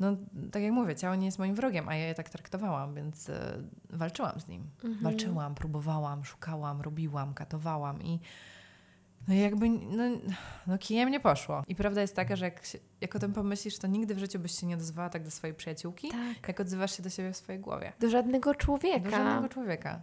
[0.00, 0.16] no
[0.52, 3.62] tak jak mówię, ciało nie jest moim wrogiem, a ja je tak traktowałam, więc e,
[3.90, 4.70] walczyłam z nim.
[4.84, 5.02] Mhm.
[5.02, 8.20] Walczyłam, próbowałam, szukałam, robiłam, katowałam i
[9.28, 10.04] no jakby, no,
[10.66, 11.62] no kijem nie poszło.
[11.68, 14.38] I prawda jest taka, że jak, się, jak o tym pomyślisz, to nigdy w życiu
[14.38, 16.48] byś się nie odezwała tak do swojej przyjaciółki, Tak.
[16.48, 17.92] jak odzywasz się do siebie w swojej głowie.
[18.00, 19.10] Do żadnego człowieka.
[19.10, 20.02] Do żadnego człowieka.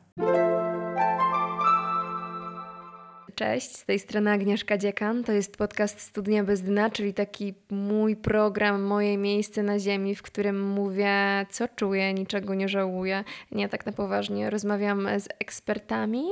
[3.36, 5.24] Cześć, z tej strony Agnieszka Dziekan.
[5.24, 10.22] To jest podcast Studnia bez dna, czyli taki mój program, moje miejsce na ziemi, w
[10.22, 13.24] którym mówię, co czuję, niczego nie żałuję.
[13.52, 14.50] Nie tak na poważnie.
[14.50, 16.26] Rozmawiam z ekspertami,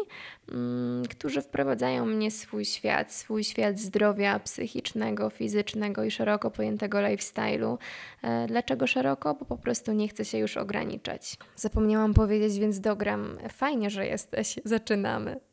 [0.51, 7.77] mm, którzy wprowadzają mnie swój świat, swój świat zdrowia psychicznego, fizycznego i szeroko pojętego lifestyle'u.
[8.21, 9.33] E, Dlaczego szeroko?
[9.33, 11.37] Bo po prostu nie chcę się już ograniczać.
[11.55, 13.37] Zapomniałam powiedzieć, więc dogram.
[13.49, 14.59] Fajnie, że jesteś.
[14.65, 15.52] Zaczynamy.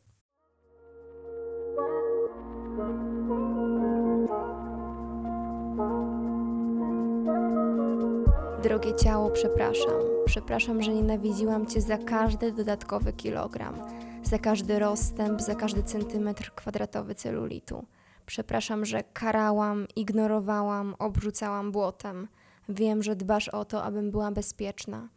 [8.63, 10.01] Drogie ciało, przepraszam.
[10.25, 13.75] Przepraszam, że nienawidziłam Cię za każdy dodatkowy kilogram,
[14.23, 17.85] za każdy rozstęp, za każdy centymetr kwadratowy celulitu.
[18.25, 22.27] Przepraszam, że karałam, ignorowałam, obrzucałam błotem.
[22.69, 25.09] Wiem, że dbasz o to, abym była bezpieczna.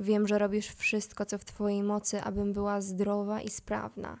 [0.00, 4.18] Wiem, że robisz wszystko, co w Twojej mocy, abym była zdrowa i sprawna.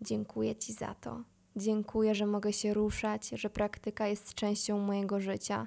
[0.00, 1.22] Dziękuję Ci za to.
[1.56, 5.66] Dziękuję, że mogę się ruszać, że praktyka jest częścią mojego życia.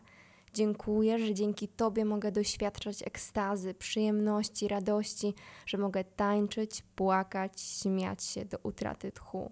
[0.53, 5.33] Dziękuję, że dzięki Tobie mogę doświadczać ekstazy, przyjemności, radości,
[5.66, 9.52] że mogę tańczyć, płakać, śmiać się do utraty tchu.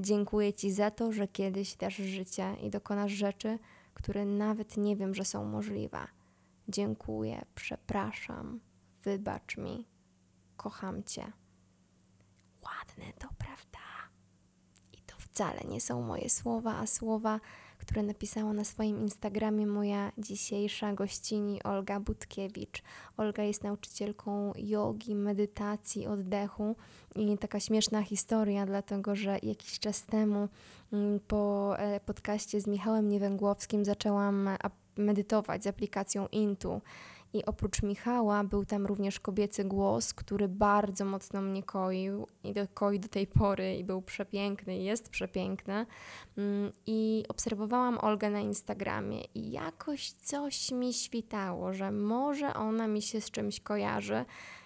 [0.00, 3.58] Dziękuję Ci za to, że kiedyś dasz życie i dokonasz rzeczy,
[3.94, 5.98] które nawet nie wiem, że są możliwe.
[6.68, 8.60] Dziękuję, przepraszam,
[9.02, 9.86] wybacz mi,
[10.56, 11.32] kocham Cię.
[12.62, 13.78] Ładne to, prawda?
[14.92, 17.40] I to wcale nie są moje słowa, a słowa,
[17.80, 22.82] które napisała na swoim Instagramie moja dzisiejsza gościni Olga Budkiewicz.
[23.16, 26.76] Olga jest nauczycielką jogi, medytacji, oddechu
[27.16, 30.48] i taka śmieszna historia, dlatego że jakiś czas temu
[30.92, 34.48] mm, po e, podcaście z Michałem Niewęgłowskim zaczęłam
[34.96, 36.80] medytować z aplikacją Intu.
[37.32, 42.68] I oprócz Michała był tam również kobiecy głos, który bardzo mocno mnie koił i do,
[42.74, 45.86] koi do tej pory i był przepiękny, i jest przepiękny.
[46.36, 53.02] Mm, I obserwowałam Olgę na Instagramie i jakoś coś mi świtało, że może ona mi
[53.02, 54.24] się z czymś kojarzy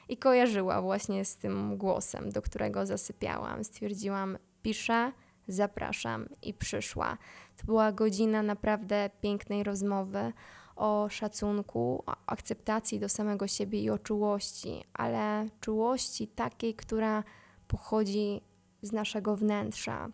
[0.09, 3.65] i kojarzyła właśnie z tym głosem, do którego zasypiałam.
[3.65, 5.13] Stwierdziłam, piszę,
[5.49, 7.19] zapraszam i przyszła.
[7.57, 10.33] To była godzina naprawdę pięknej rozmowy
[10.77, 17.25] o szacunku, o akceptacji do samego siebie i o czułości, ale czułości takiej, która
[17.69, 18.41] pochodzi
[18.83, 20.09] z naszego wnętrza,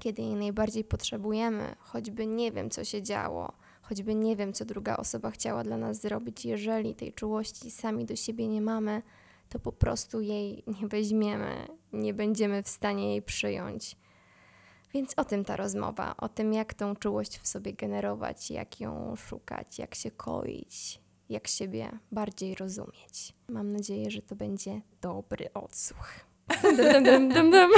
[0.00, 3.52] kiedy jej najbardziej potrzebujemy, choćby nie wiem, co się działo,
[3.82, 8.16] choćby nie wiem, co druga osoba chciała dla nas zrobić, jeżeli tej czułości sami do
[8.16, 9.02] siebie nie mamy,
[9.48, 13.96] to po prostu jej nie weźmiemy, nie będziemy w stanie jej przyjąć.
[14.96, 19.16] Więc o tym ta rozmowa, o tym, jak tą czułość w sobie generować, jak ją
[19.16, 23.32] szukać, jak się koić, jak siebie bardziej rozumieć.
[23.48, 26.08] Mam nadzieję, że to będzie dobry odsłuch.
[26.62, 27.70] Dum, dum, dum, dum, dum.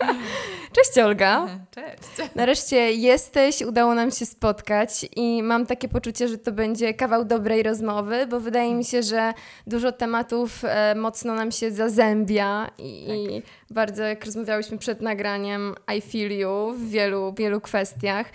[0.76, 1.46] Cześć Olga.
[1.74, 2.34] Cześć.
[2.34, 7.62] Nareszcie jesteś, udało nam się spotkać i mam takie poczucie, że to będzie kawał dobrej
[7.62, 9.34] rozmowy, bo wydaje mi się, że
[9.66, 16.00] dużo tematów e, mocno nam się zazębia i, i bardzo, jak rozmawiałyśmy przed nagraniem, I
[16.00, 18.26] feel you w wielu, wielu kwestiach.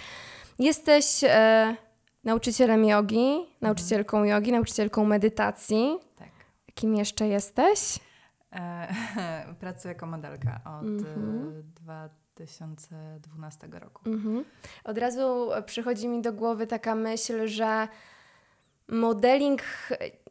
[0.60, 1.76] Jesteś e,
[2.24, 5.98] nauczycielem jogi, nauczycielką jogi, nauczycielką medytacji.
[6.18, 6.30] Tak.
[6.74, 7.80] Kim jeszcze jesteś?
[8.54, 8.88] E,
[9.60, 11.54] pracuję jako modelka od Mhm.
[11.60, 14.10] e, 2012 roku.
[14.10, 14.46] Mhm.
[14.84, 17.88] Od razu przychodzi mi do głowy taka myśl, że
[18.88, 19.62] modeling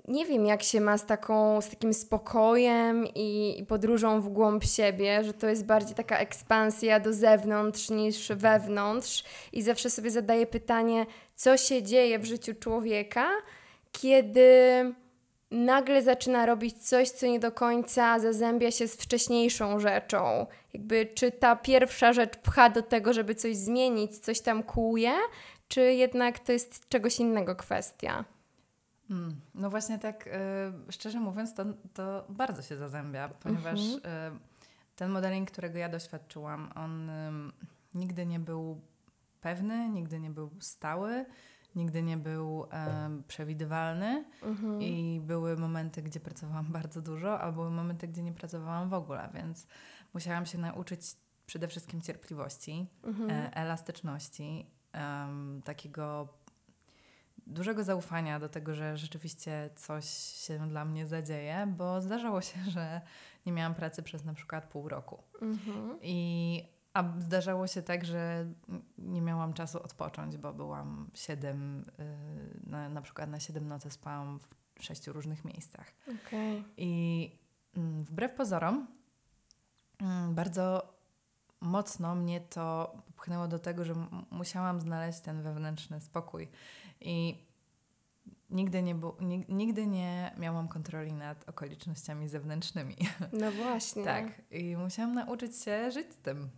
[0.09, 4.65] nie wiem, jak się ma z, taką, z takim spokojem i, i podróżą w głąb
[4.65, 9.25] siebie, że to jest bardziej taka ekspansja do zewnątrz niż wewnątrz.
[9.53, 13.29] I zawsze sobie zadaję pytanie, co się dzieje w życiu człowieka,
[13.93, 14.51] kiedy
[15.51, 20.47] nagle zaczyna robić coś, co nie do końca zazębia się z wcześniejszą rzeczą.
[20.75, 25.13] Jakby czy ta pierwsza rzecz pcha do tego, żeby coś zmienić, coś tam kłuje,
[25.69, 28.25] czy jednak to jest czegoś innego kwestia?
[29.11, 31.65] Mm, no właśnie tak, e, szczerze mówiąc, to,
[31.95, 34.01] to bardzo się zazębia, ponieważ Mhm.
[34.05, 34.39] e,
[34.97, 37.53] ten modeling, którego ja doświadczyłam, on em,
[37.95, 38.81] nigdy nie był
[39.41, 41.25] pewny, nigdy nie był stały,
[41.75, 44.83] nigdy nie był em, przewidywalny Mhm.
[44.83, 49.29] i były momenty, gdzie pracowałam bardzo dużo, a były momenty, gdzie nie pracowałam w ogóle,
[49.35, 49.67] więc
[50.15, 51.01] musiałam się nauczyć
[51.47, 53.31] przede wszystkim cierpliwości, Mhm.
[53.31, 56.29] e, elastyczności, em, takiego
[57.47, 63.01] dużego zaufania do tego, że rzeczywiście coś się dla mnie zadzieje, bo zdarzało się, że
[63.47, 65.23] nie miałam pracy przez na przykład pół roku.
[65.43, 65.99] Mhm.
[66.03, 66.65] I
[66.95, 68.47] a zdarzało się tak, że
[68.99, 74.41] nie miałam czasu odpocząć, bo byłam siedem, y, na, na przykład na siedem nocy spałam
[74.79, 75.93] w sześciu różnych miejscach.
[76.27, 76.65] Okej.
[76.77, 77.33] I
[77.77, 78.87] mm, wbrew pozorom,
[80.01, 80.95] mm, bardzo
[81.61, 83.95] mocno mnie to popchnęło do tego, że
[84.31, 86.49] musiałam znaleźć ten wewnętrzny spokój.
[87.01, 87.45] I
[88.51, 92.97] nigdy nie, bu- nig- nigdy nie miałam kontroli nad okolicznościami zewnętrznymi.
[93.33, 94.05] No właśnie.
[94.05, 94.27] Tak.
[94.51, 96.51] I musiałam nauczyć się żyć z tym.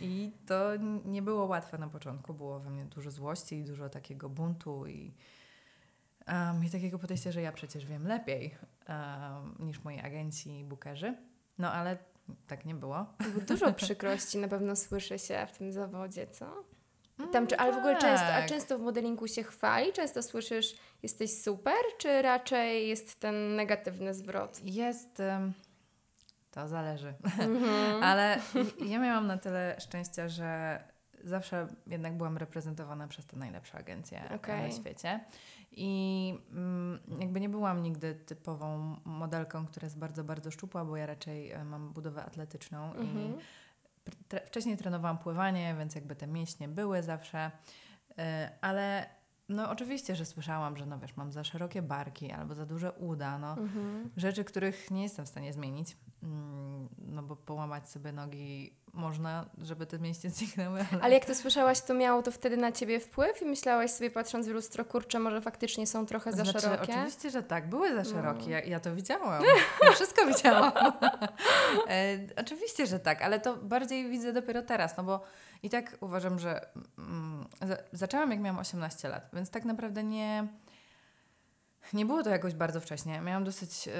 [0.00, 0.70] I to
[1.04, 2.34] nie było łatwe na początku.
[2.34, 5.14] Było we mnie dużo złości i dużo takiego buntu i,
[6.28, 8.54] um, i takiego podejścia, że ja przecież wiem lepiej
[8.88, 11.14] um, niż moi agenci i bookerzy.
[11.58, 11.98] No ale
[12.46, 13.06] tak nie było.
[13.48, 16.64] Dużo przykrości na pewno słyszy się w tym zawodzie, co?
[17.18, 18.48] Mm, Tam, czy, ale w ogóle często, a tak.
[18.48, 19.92] często w modelingu się chwali?
[19.92, 24.60] Często słyszysz, jesteś super, czy raczej jest ten negatywny zwrot?
[24.64, 25.20] Jest.
[25.20, 25.52] em,
[26.56, 27.14] to zależy.
[27.24, 28.02] Mhm.
[28.08, 28.38] Ale
[28.86, 30.80] ja miałam na tyle szczęścia, że
[31.24, 34.62] zawsze jednak byłam reprezentowana przez te najlepsze agencje Okej.
[34.62, 35.20] na świecie.
[35.72, 41.06] I mm, jakby nie byłam nigdy typową modelką, która jest bardzo, bardzo szczupła, bo ja
[41.06, 43.34] raczej e, mam budowę atletyczną i Mhm.
[44.28, 47.50] tre- wcześniej trenowałam pływanie, więc jakby te mięśnie były zawsze,
[48.18, 49.06] E, ale
[49.48, 53.38] no oczywiście, że słyszałam, że no wiesz, mam za szerokie barki albo za duże uda,
[53.38, 54.10] no Mhm.
[54.16, 55.96] rzeczy, których nie jestem w stanie zmienić,
[56.98, 61.80] no bo połamać sobie nogi można, żeby te mięśnie zniknęły, ale, Ale jak to słyszałaś,
[61.80, 65.40] to miało to wtedy na ciebie wpływ i myślałaś sobie patrząc w lustro, kurczę, może
[65.40, 66.92] faktycznie są trochę za znaczy, szerokie?
[66.92, 68.04] Oczywiście, że tak, były za No.
[68.04, 69.42] szerokie, ja, ja to widziałam,
[69.84, 70.72] ja wszystko widziałam.
[71.88, 75.20] e, oczywiście, że tak, ale to bardziej widzę dopiero teraz, no bo
[75.62, 76.68] i tak uważam, że
[76.98, 80.46] mm, za, zaczęłam jak miałam 18 lat, więc tak naprawdę nie,
[81.92, 83.20] nie było to jakoś bardzo wcześnie.
[83.20, 83.92] Miałam dosyć e,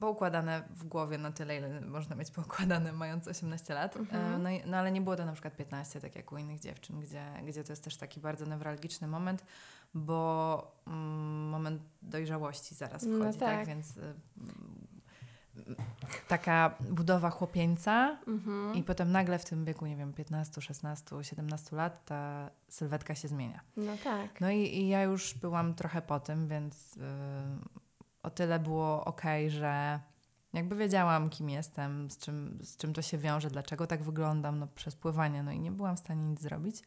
[0.00, 3.96] poukładane w głowie na tyle, ile można mieć poukładane mając 18 lat.
[3.96, 4.34] Mhm.
[4.34, 6.60] E, no, i- no ale nie było to na przykład 15, tak jak u innych
[6.60, 9.44] dziewczyn, gdzie, gdzie to jest też taki bardzo newralgiczny moment,
[9.94, 13.48] bo mm, moment dojrzałości zaraz No wchodzi, tak.
[13.58, 13.66] tak.
[13.66, 15.76] Więc y, mm,
[16.28, 18.74] taka budowa chłopieńca Mhm.
[18.74, 23.28] i potem nagle w tym wieku, nie wiem, 15, 16, 17 lat ta sylwetka się
[23.28, 23.60] zmienia.
[23.76, 24.40] No tak.
[24.40, 27.00] No i, i ja już byłam trochę po tym, więc y,
[28.22, 30.00] o tyle było ok, że
[30.52, 34.66] jakby wiedziałam, kim jestem, z czym, z czym to się wiąże, dlaczego tak wyglądam no,
[34.66, 36.82] przez pływanie, no i nie byłam w stanie nic zrobić.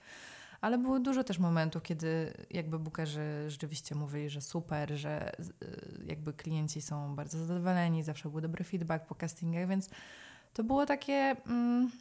[0.61, 5.45] Ale było dużo też momentów, kiedy jakby bookerzy rzeczywiście mówili, że super, że y,
[6.05, 9.89] jakby klienci są bardzo zadowoleni, zawsze był dobry feedback po castingach, więc
[10.53, 11.91] to było takie mm,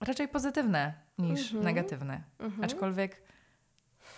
[0.00, 1.64] raczej pozytywne niż Mhm.
[1.64, 2.22] negatywne.
[2.38, 2.64] Mhm.
[2.64, 3.22] Aczkolwiek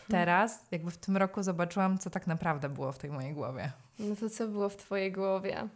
[0.09, 3.73] teraz, jakby w tym roku zobaczyłam, co tak naprawdę było w tej mojej głowie.
[3.99, 5.69] No to co było w twojej głowie?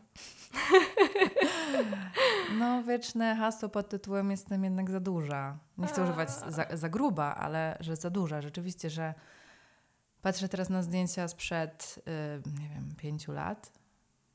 [2.58, 5.58] No, wieczne hasło pod tytułem jestem jednak za duża.
[5.78, 8.42] Nie chcę używać za, za gruba, ale że za duża.
[8.42, 9.14] Rzeczywiście, że
[10.22, 13.72] patrzę teraz na zdjęcia sprzed, y, nie wiem, pięciu lat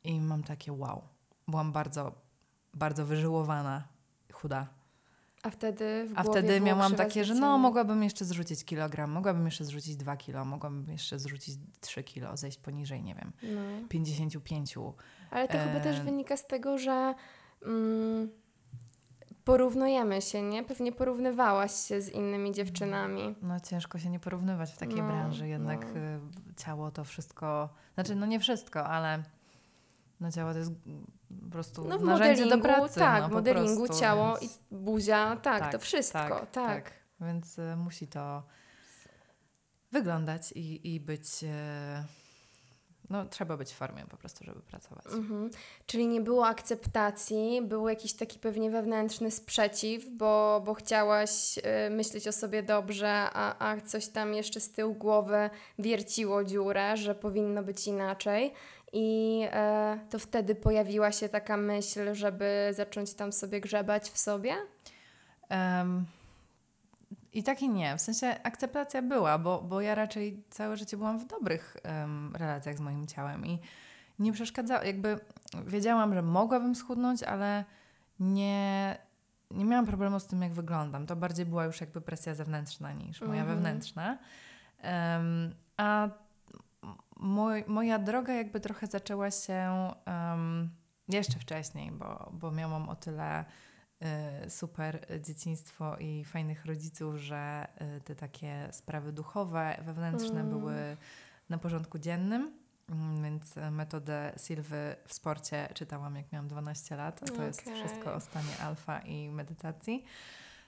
[0.04, 1.02] i mam takie wow.
[1.48, 2.12] Byłam bardzo,
[2.74, 3.88] bardzo wyżyłowana,
[4.34, 4.68] chuda.
[5.44, 9.66] A wtedy w A wtedy miałam takie, że no mogłabym jeszcze zrzucić kilogram, mogłabym jeszcze
[9.66, 13.88] zrzucić dwa kilo, mogłabym jeszcze zrzucić trzy kilo, zejść poniżej, nie wiem, No.
[13.90, 14.76] 55.
[15.32, 16.04] Ale to chyba też E.
[16.04, 17.14] wynika z tego, że
[17.66, 18.30] mm,
[19.46, 20.64] porównujemy się, nie?
[20.64, 23.36] Pewnie porównywałaś się z innymi dziewczynami.
[23.42, 26.00] No ciężko się nie porównywać w takiej No, branży, jednak no.
[26.00, 26.20] y,
[26.58, 29.24] ciało to wszystko, znaczy no nie wszystko, ale
[30.20, 30.72] no ciało to jest
[31.34, 33.00] po prostu No w narzędzie do pracy.
[33.00, 36.52] tak, no, w modelingu prostu, ciało więc- i buzia, tak, to wszystko, tak.
[36.52, 36.92] tak.
[37.22, 38.44] Więc y, musi to
[39.92, 41.48] wyglądać i, i być, y,
[43.10, 45.06] no trzeba być w formie po prostu, żeby pracować.
[45.06, 45.50] Mhm.
[45.86, 52.28] Czyli nie było akceptacji, był jakiś taki pewnie wewnętrzny sprzeciw, bo, bo chciałaś y, myśleć
[52.28, 55.50] o sobie dobrze, a, a coś tam jeszcze z tyłu głowy
[55.80, 58.54] wierciło dziurę, że powinno być inaczej.
[58.94, 64.54] I e, to wtedy pojawiła się taka myśl, żeby zacząć tam sobie grzebać w sobie?
[65.50, 66.06] Em,
[67.34, 67.98] I tak i nie.
[67.98, 72.78] W sensie akceptacja była, bo, bo ja raczej całe życie byłam w dobrych em, relacjach
[72.78, 73.60] z moim ciałem i
[74.20, 74.84] nie przeszkadzało.
[74.84, 75.20] Jakby
[75.66, 77.66] wiedziałam, że mogłabym schudnąć, ale
[78.20, 78.98] nie,
[79.52, 81.06] nie miałam problemu z tym, jak wyglądam.
[81.06, 83.48] To bardziej była już jakby presja zewnętrzna niż moja Mhm.
[83.58, 84.18] wewnętrzna.
[84.82, 86.10] Em, a
[87.24, 90.70] moj, moja droga jakby trochę zaczęła się em,
[91.08, 93.46] jeszcze wcześniej, bo, bo miałam o tyle
[94.46, 100.50] y, super dzieciństwo i fajnych rodziców, że y, te takie sprawy duchowe, wewnętrzne Mm.
[100.50, 100.98] były
[101.50, 102.52] na porządku dziennym,
[102.90, 107.76] mm, więc metodę Silwy w sporcie czytałam jak miałam 12 lat, to jest Okej.
[107.76, 110.06] wszystko o stanie alfa i medytacji.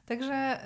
[0.05, 0.59] Także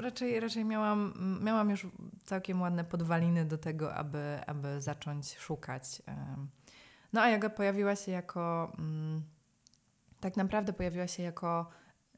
[0.00, 1.86] raczej, raczej miałam, miałam już
[2.24, 6.02] całkiem ładne podwaliny do tego, aby, aby zacząć szukać.
[7.12, 9.22] No a yoga pojawiła się jako, mm,
[10.20, 11.66] tak naprawdę pojawiła się jako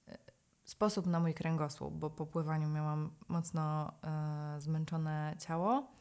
[0.08, 0.18] e,
[0.64, 5.92] sposób na mój kręgosłup, bo po pływaniu miałam mocno e, zmęczone ciało.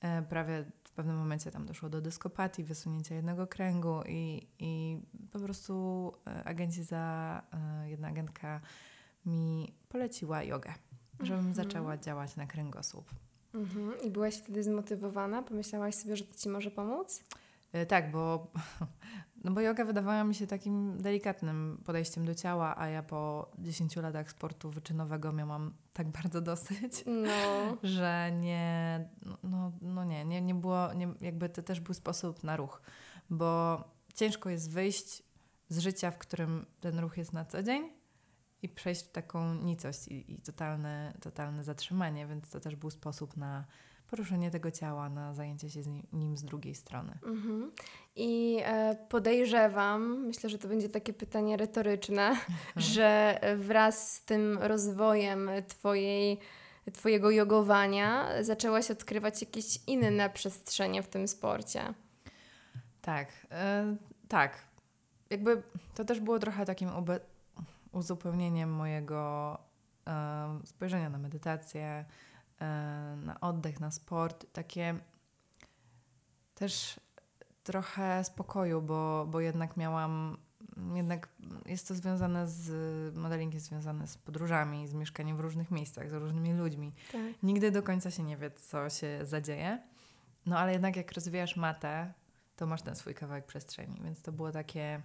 [0.00, 5.00] E, prawie w pewnym momencie tam doszło do dyskopatii, wysunięcia jednego kręgu i, i
[5.32, 6.12] po prostu
[6.44, 7.42] agenci za,
[7.84, 8.60] jedna agentka
[9.26, 10.72] mi poleciła jogę,
[11.20, 11.54] żebym Mhm.
[11.54, 13.10] zaczęła działać na kręgosłup.
[13.54, 13.92] Mhm.
[14.04, 15.42] I byłaś wtedy zmotywowana?
[15.42, 17.22] Pomyślałaś sobie, że to ci może pomóc?
[17.72, 18.46] E, Tak, bo,
[19.44, 23.96] no bo yoga wydawała mi się takim delikatnym podejściem do ciała, a ja po 10
[23.96, 27.76] latach sportu wyczynowego miałam tak bardzo dosyć, No.
[27.82, 32.44] że nie, no- no, no nie, nie, nie było, nie, jakby to też był sposób
[32.44, 32.82] na ruch,
[33.30, 35.22] bo ciężko jest wyjść
[35.68, 37.90] z życia, w którym ten ruch jest na co dzień
[38.62, 43.36] i przejść w taką nicość i, i totalne, totalne zatrzymanie, więc to też był sposób
[43.36, 43.64] na
[44.12, 47.18] poruszenie tego ciała, na zajęcie się z nim, nim z drugiej strony.
[47.26, 47.72] Mhm.
[48.16, 52.36] I e, podejrzewam, myślę, że to będzie takie pytanie retoryczne,
[52.76, 56.38] że wraz z tym rozwojem twojej,
[56.92, 61.94] twojego jogowania zaczęłaś odkrywać jakieś inne przestrzenie w tym sporcie.
[63.02, 63.96] Tak, e,
[64.28, 64.58] tak.
[65.30, 65.62] Jakby
[65.94, 66.88] to też było trochę takim
[67.92, 69.58] uzupełnieniem mojego
[70.06, 72.04] e, spojrzenia na medytację,
[72.60, 72.64] e,
[73.24, 74.46] na oddech, na sport.
[74.52, 74.94] Takie
[76.54, 77.00] też
[77.64, 80.36] trochę spokoju, bo, bo jednak miałam,
[80.94, 81.28] jednak
[81.66, 86.12] jest to związane z, modeling jest związany z podróżami, z mieszkaniem w różnych miejscach, z
[86.12, 86.94] różnymi ludźmi.
[87.12, 87.42] Tak.
[87.42, 89.82] Nigdy do końca się nie wie, co się zadzieje.
[90.46, 92.12] No ale jednak jak rozwijasz matę,
[92.56, 94.00] to masz ten swój kawałek przestrzeni.
[94.04, 95.02] Więc to było takie,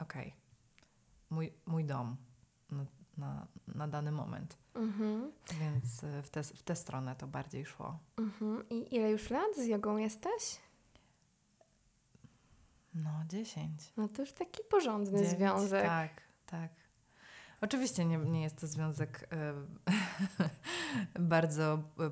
[0.00, 0.34] okej,
[1.30, 2.16] mój, mój dom
[2.70, 2.84] na,
[3.18, 4.58] na, na dany moment.
[4.74, 5.32] Mhm.
[5.60, 7.98] Więc y, w tę w tę stronę to bardziej szło.
[8.18, 8.68] Mhm.
[8.68, 10.60] I ile już lat z jogą jesteś?
[12.94, 13.92] No, 10.
[13.96, 15.84] No to już taki porządny Dziewięć, związek.
[15.84, 16.70] Tak, tak.
[17.60, 22.10] Oczywiście nie, nie jest to związek y, bardzo y,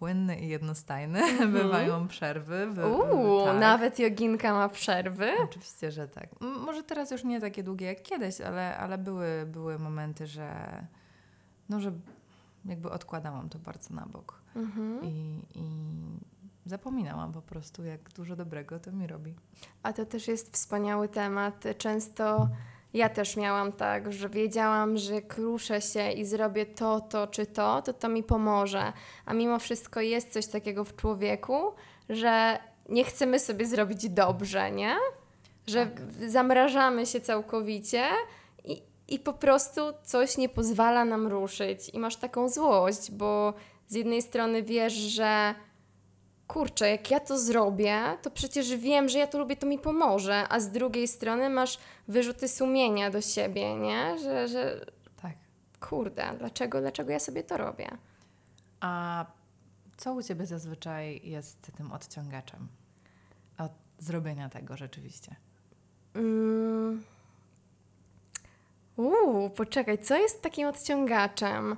[0.00, 1.18] płynny i jednostajny.
[1.30, 1.52] Mhm.
[1.52, 2.66] Bywają przerwy.
[2.70, 3.60] Wy, Uuu, tak.
[3.60, 5.30] nawet joginka ma przerwy.
[5.44, 6.28] Oczywiście, że tak.
[6.40, 10.52] Może teraz już nie takie długie jak kiedyś, ale, ale były, były momenty, że
[11.68, 11.92] no, że
[12.64, 15.00] jakby odkładałam to bardzo na bok Mhm.
[15.04, 15.66] i, i
[16.66, 19.34] zapominałam po prostu, jak dużo dobrego to mi robi.
[19.82, 21.64] A to też jest wspaniały temat.
[21.78, 22.48] Często
[22.94, 27.46] ja też miałam tak, że wiedziałam, że jak ruszę się i zrobię to, to czy
[27.46, 28.92] to, to to mi pomoże.
[29.26, 31.72] A mimo wszystko jest coś takiego w człowieku,
[32.08, 34.96] że nie chcemy sobie zrobić dobrze, nie?
[35.66, 36.30] Że Tak.
[36.30, 38.04] zamrażamy się całkowicie
[38.64, 41.88] i, i po prostu coś nie pozwala nam ruszyć.
[41.88, 43.54] I masz taką złość, bo
[43.88, 45.54] z jednej strony wiesz, że
[46.52, 50.46] kurczę, jak ja to zrobię, to przecież wiem, że ja to lubię, to mi pomoże,
[50.48, 51.78] a z drugiej strony masz
[52.08, 54.18] wyrzuty sumienia do siebie, nie?
[54.18, 54.86] Że, że
[55.22, 55.32] Tak.
[55.80, 57.88] kurde, dlaczego, dlaczego ja sobie to robię?
[58.80, 59.26] A
[59.96, 62.68] co u Ciebie zazwyczaj jest tym odciągaczem
[63.58, 65.36] od zrobienia tego rzeczywiście?
[66.14, 67.02] Mm.
[68.96, 71.76] Uuu, poczekaj, co jest takim odciągaczem?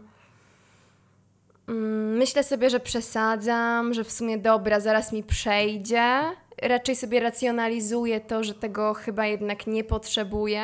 [1.68, 6.20] Mm, myślę sobie, że przesadzam, że w sumie dobra, zaraz mi przejdzie.
[6.62, 10.62] Raczej sobie racjonalizuję to, że tego chyba jednak nie potrzebuję.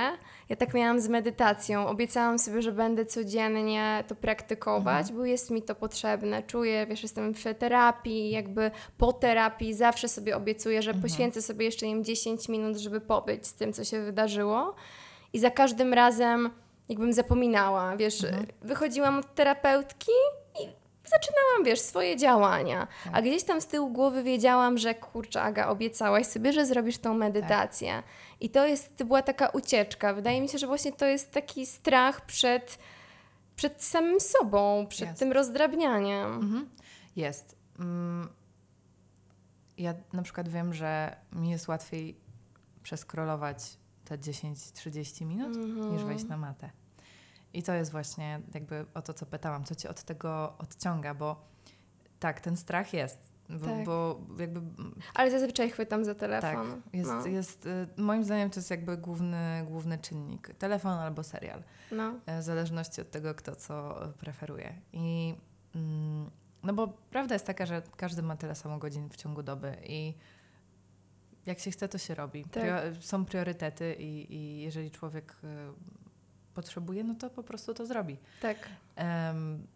[0.48, 1.86] Ja tak miałam z medytacją.
[1.86, 6.42] Obiecałam sobie, że będę codziennie to praktykować, bo jest mi to potrzebne.
[6.42, 11.86] Czuję, wiesz, jestem w terapii, jakby po terapii zawsze sobie obiecuję, że poświęcę sobie jeszcze
[11.86, 14.74] wiem, 10 minut, żeby pobyć z tym, co się wydarzyło.
[15.32, 16.50] I za każdym razem
[16.88, 18.26] jakbym zapominała, wiesz,
[18.62, 20.12] wychodziłam od terapeutki
[21.08, 22.86] zaczynałam, wiesz, swoje działania.
[23.12, 27.14] A gdzieś tam z tyłu głowy wiedziałam, że kurczę, Aga, obiecałaś sobie, że zrobisz tą
[27.14, 28.02] medytację.
[28.40, 30.14] I to jest, to była taka ucieczka.
[30.14, 32.78] Wydaje mi się, że właśnie to jest taki strach przed,
[33.56, 35.18] przed samym sobą, przed Jest.
[35.20, 36.32] tym rozdrabnianiem.
[36.34, 36.68] Mhm.
[37.16, 37.56] Jest.
[37.78, 38.28] Mm,
[39.78, 42.16] Ja na przykład wiem, że mi jest łatwiej
[42.82, 43.58] przeskrolować
[44.04, 45.92] te 10-30 minut Mhm.
[45.92, 46.70] niż wejść na matę.
[47.52, 51.44] I to jest właśnie jakby o to, co pytałam, co cię od tego odciąga, bo
[52.20, 53.84] tak, ten strach jest, bo, Tak.
[53.84, 54.60] bo jakby
[55.14, 56.82] Ale zazwyczaj chwytam za tak, telefon.
[56.92, 57.26] jest, no.
[57.26, 61.62] jest, y, moim zdaniem to jest jakby główny, główny czynnik, telefon albo serial.
[61.92, 62.14] no.
[62.26, 64.74] E, w zależności od tego, kto co preferuje.
[64.92, 65.34] I
[65.74, 66.30] mm,
[66.62, 70.14] no bo prawda jest taka, że każdy ma tyle samo godzin w ciągu doby i
[71.46, 72.44] jak się chce, to się robi.
[72.44, 72.64] Tak.
[73.00, 75.46] Są priorytety i, i jeżeli człowiek y,
[76.62, 78.16] potrzebuje, no to po prostu to zrobi.
[78.42, 78.68] Tak.
[78.96, 79.66] Em,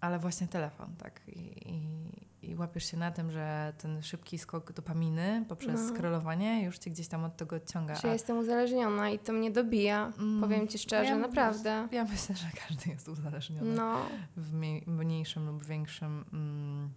[0.00, 1.20] ale właśnie telefon, tak.
[1.28, 1.40] I,
[1.72, 5.88] i, I łapiesz się na tym, że ten szybki skok dopaminy poprzez No.
[5.88, 7.94] scrollowanie już cię gdzieś tam od tego odciąga.
[7.94, 10.12] Że ja jestem uzależniona i to mnie dobija.
[10.18, 11.88] Mm, Powiem ci szczerze, ja- naprawdę.
[11.92, 13.98] Ja myślę, że każdy jest uzależniony No,
[14.36, 16.90] w mniej, mniejszym lub większym mm,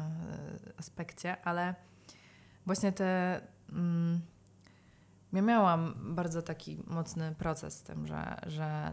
[0.00, 0.02] e,
[0.78, 1.74] aspekcie, ale
[2.66, 3.40] właśnie te.
[3.72, 4.20] Mm,
[5.32, 8.92] ja miałam bardzo taki mocny proces z tym, że, że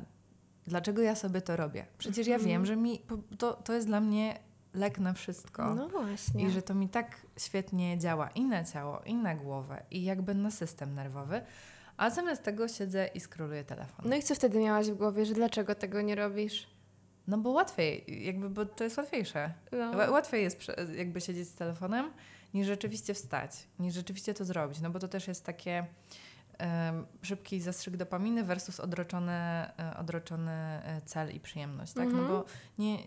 [0.68, 1.86] dlaczego ja sobie to robię?
[1.98, 2.50] Przecież ja Mhm.
[2.52, 3.02] wiem, że mi
[3.38, 4.40] to, to jest dla mnie
[4.74, 5.74] lek na wszystko.
[5.76, 6.44] no właśnie.
[6.46, 10.36] I że to mi tak świetnie działa i na ciało, i na głowę, i jakby
[10.36, 11.42] na system nerwowy.
[11.98, 14.06] A zamiast tego siedzę i scrolluję telefon.
[14.10, 16.68] No i co wtedy miałaś w głowie, że dlaczego tego nie robisz?
[17.28, 19.54] No bo łatwiej, jakby, bo to jest łatwiejsze.
[19.72, 19.78] No.
[19.92, 20.58] Ła- Łatwiej jest
[20.98, 22.12] jakby siedzieć z telefonem,
[22.54, 24.82] niż rzeczywiście wstać, niż rzeczywiście to zrobić.
[24.82, 25.86] No bo to też jest takie
[27.22, 32.06] szybki zastrzyk dopaminy versus odroczony, e, odroczony e, cel i przyjemność, tak?
[32.06, 32.28] No Mhm.
[32.28, 32.46] bo
[32.78, 32.98] nie,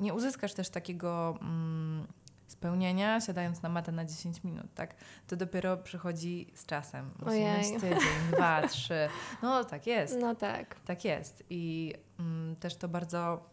[0.00, 2.06] nie uzyskasz też takiego mm,
[2.46, 4.94] spełnienia siadając na matę na 10 minut, tak?
[5.26, 7.10] To dopiero przychodzi z czasem.
[7.18, 7.98] Musi mieć tydzień,
[8.32, 9.08] dwa, trzy.
[9.42, 10.16] No tak jest.
[10.20, 10.80] No tak.
[10.80, 11.44] Tak jest.
[11.50, 13.50] I mm, też to bardzo,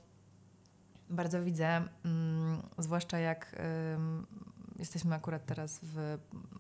[1.11, 3.55] bardzo widzę, mm, zwłaszcza jak
[3.95, 4.27] ym,
[4.79, 6.17] jesteśmy akurat teraz w,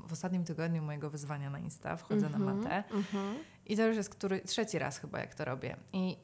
[0.07, 3.35] w ostatnim tygodniu mojego wyzwania na Insta, wchodzę na Mhm, matę mhm.
[3.65, 5.77] i to już jest który, trzeci raz chyba, jak to robię.
[5.93, 6.17] I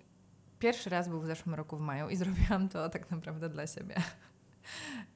[0.60, 3.96] pierwszy raz był w zeszłym roku w maju i zrobiłam to tak naprawdę dla siebie.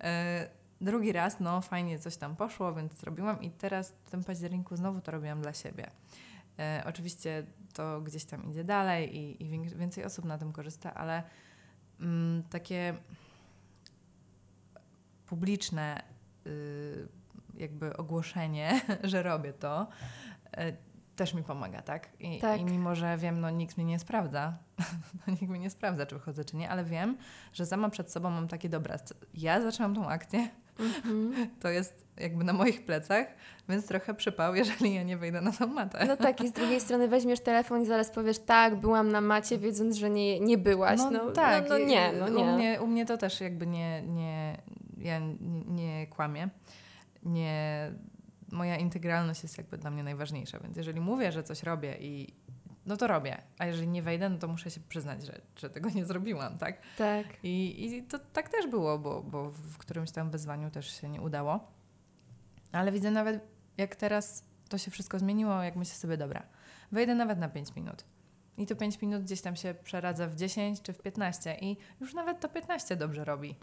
[0.01, 0.49] E,
[0.81, 5.01] Drugi raz, no fajnie, coś tam poszło, więc zrobiłam i teraz w tym październiku znowu
[5.01, 5.91] to robiłam dla siebie.
[6.59, 10.93] E, oczywiście to gdzieś tam idzie dalej i, i wię- więcej osób na tym korzysta,
[10.93, 11.23] ale
[12.01, 12.93] mm, takie
[15.25, 16.03] publiczne
[16.48, 17.08] y,
[17.53, 19.88] jakby ogłoszenie, że robię to,
[20.60, 20.77] y,
[21.15, 22.09] też mi pomaga, tak?
[22.20, 22.61] I, Tak.
[22.61, 24.57] I mimo, że wiem, no nikt mnie nie sprawdza,
[25.27, 27.18] no, nikt mnie nie sprawdza, czy wychodzę, czy nie, ale wiem,
[27.53, 28.98] że sama przed sobą mam takie, dobra,
[29.33, 31.50] ja zaczęłam tą akcję, Mhm.
[31.60, 33.27] to jest jakby na moich plecach,
[33.70, 36.05] więc trochę przypał, jeżeli ja nie wejdę na tą matę.
[36.07, 39.57] No tak, i z drugiej strony weźmiesz telefon i zaraz powiesz, tak, byłam na macie,
[39.57, 41.00] wiedząc, że nie, nie byłaś.
[41.12, 42.51] No, tak, no, no nie, no U nie.
[42.53, 44.57] mnie, u mnie to też jakby nie, nie
[45.01, 46.50] ja nie, nie kłamię.
[47.24, 47.92] Nie,
[48.51, 52.34] moja integralność jest jakby dla mnie najważniejsza, więc jeżeli mówię, że coś robię i
[52.85, 55.89] no to robię, a jeżeli nie wejdę, no to muszę się przyznać, że, że tego
[55.89, 56.81] nie zrobiłam, tak?
[56.98, 57.25] Tak.
[57.44, 61.22] I, I to tak też było, bo, bo w którymś tam wyzwaniu też się nie
[61.22, 61.72] udało.
[62.72, 63.44] Ale widzę nawet,
[63.77, 66.44] jak teraz to się wszystko zmieniło, jak myślę sobie, dobra,
[66.91, 68.05] wejdę nawet na 5 minut.
[68.57, 72.13] I to 5 minut gdzieś tam się przeradza w 10 czy w 15 i już
[72.13, 73.55] nawet to 15 dobrze robi.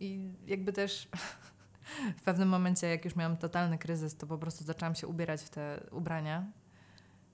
[0.00, 1.08] I jakby też
[2.18, 5.50] w pewnym momencie, jak już miałam totalny kryzys, to po prostu zaczęłam się ubierać w
[5.50, 6.46] te ubrania.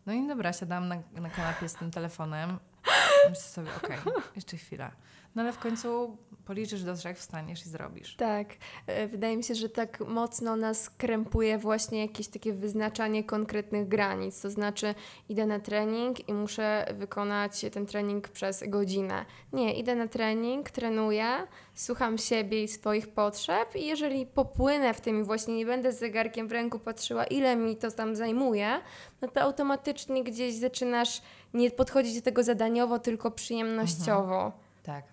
[0.06, 2.58] No i dobra, siadałam na, na kanapie z tym telefonem.
[3.30, 3.98] Myślę sobie, okej,
[4.36, 4.90] jeszcze chwila.
[5.34, 8.16] No ale w końcu policzysz do trzech, wstaniesz i zrobisz.
[8.16, 8.48] Tak.
[8.86, 14.40] E, Wydaje mi się, że tak mocno nas krępuje właśnie jakieś takie wyznaczanie konkretnych granic.
[14.40, 14.94] To znaczy,
[15.28, 19.24] idę na trening i muszę wykonać ten trening przez godzinę.
[19.52, 21.26] Nie, idę na trening, trenuję,
[21.74, 25.98] słucham siebie i swoich potrzeb i jeżeli popłynę w tym i właśnie nie będę z
[25.98, 28.80] zegarkiem w ręku patrzyła, ile mi to tam zajmuje,
[29.22, 31.22] no to automatycznie gdzieś zaczynasz
[31.54, 34.52] nie podchodzić do tego zadaniowo, tylko przyjemnościowo.
[34.82, 35.04] Tak.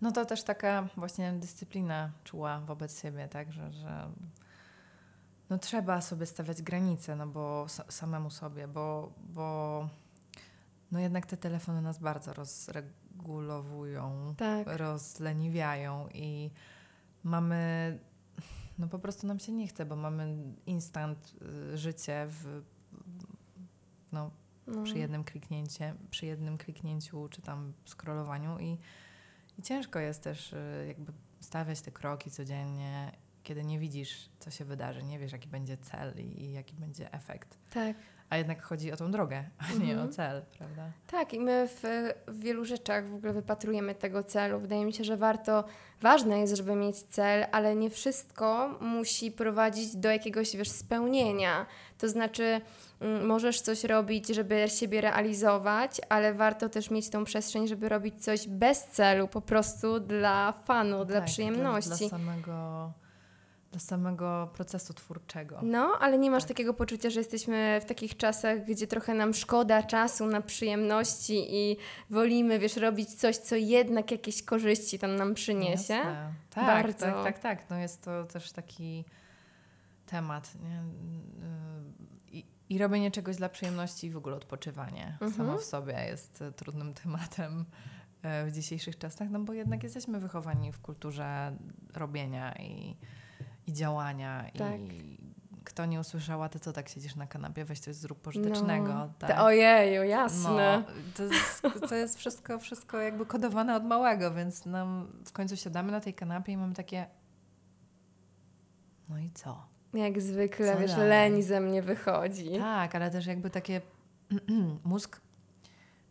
[0.00, 4.10] No to też taka właśnie dyscyplina czuła wobec siebie, tak, że, że
[5.50, 9.88] no trzeba sobie stawiać granice, no bo sa- samemu sobie, bo, bo
[10.92, 14.66] no jednak te telefony nas bardzo rozregulowują, Tak.
[14.66, 16.50] rozleniwiają i
[17.24, 17.98] mamy,
[18.78, 21.32] no po prostu nam się nie chce, bo mamy instant
[21.72, 22.62] y, życie w,
[24.12, 24.30] no,
[24.68, 24.82] No.
[24.82, 28.78] przy jednym kliknięcie, przy jednym kliknięciu czy tam scrollowaniu i,
[29.58, 34.64] i ciężko jest też y, jakby stawiać te kroki codziennie, kiedy nie widzisz, co się
[34.64, 37.58] wydarzy, nie wiesz, jaki będzie cel i, i jaki będzie efekt.
[37.70, 37.96] Tak.
[38.30, 40.08] A jednak chodzi o tą drogę, a nie Mhm.
[40.08, 40.82] o cel, prawda?
[41.06, 41.82] Tak, i my w,
[42.26, 44.60] w wielu rzeczach w ogóle wypatrujemy tego celu.
[44.60, 45.64] Wydaje mi się, że warto,
[46.00, 51.66] ważne jest, żeby mieć cel, ale nie wszystko musi prowadzić do jakiegoś, wiesz, spełnienia.
[51.98, 52.60] To znaczy,
[53.00, 58.24] mm, możesz coś robić, żeby siebie realizować, ale warto też mieć tą przestrzeń, żeby robić
[58.24, 61.88] coś bez celu, po prostu dla fanu, dla Tak, przyjemności.
[61.88, 62.92] Dla, dla samego
[63.70, 65.60] dla samego procesu twórczego.
[65.62, 66.48] No, ale nie masz Tak.
[66.48, 71.76] takiego poczucia, że jesteśmy w takich czasach, gdzie trochę nam szkoda czasu na przyjemności i
[72.10, 75.94] wolimy, wiesz, robić coś, co jednak jakieś korzyści tam nam przyniesie.
[75.94, 76.32] Jasne.
[76.50, 77.06] Tak, Bardzo.
[77.06, 77.70] tak, tak, tak.
[77.70, 79.04] No jest to też taki
[80.06, 80.50] temat.
[80.62, 80.82] Nie?
[82.32, 85.32] I, I robienie czegoś dla przyjemności i w ogóle odpoczywanie Mhm.
[85.32, 87.64] samo w sobie jest e, trudnym tematem
[88.22, 91.56] e, w dzisiejszych czasach, no bo jednak jesteśmy wychowani w kulturze
[91.94, 92.96] robienia i,
[93.68, 94.44] i działania.
[94.58, 94.80] Tak.
[94.80, 95.18] I
[95.64, 98.94] kto nie usłyszała, ty co tak siedzisz na kanapie, weź coś zrób pożytecznego.
[98.94, 99.12] No.
[99.18, 99.40] tak?
[99.40, 100.82] Ojeju, jasne.
[100.86, 105.56] No, to, jest, to jest wszystko, wszystko jakby kodowane od małego, więc nam w końcu
[105.56, 107.06] siadamy na tej kanapie i mamy takie.
[109.08, 109.66] No i co?
[109.94, 111.08] Jak zwykle, Co wiesz, dalej?
[111.08, 112.50] leń ze mnie wychodzi.
[112.58, 113.80] Tak, ale też jakby takie.
[114.84, 115.20] mózg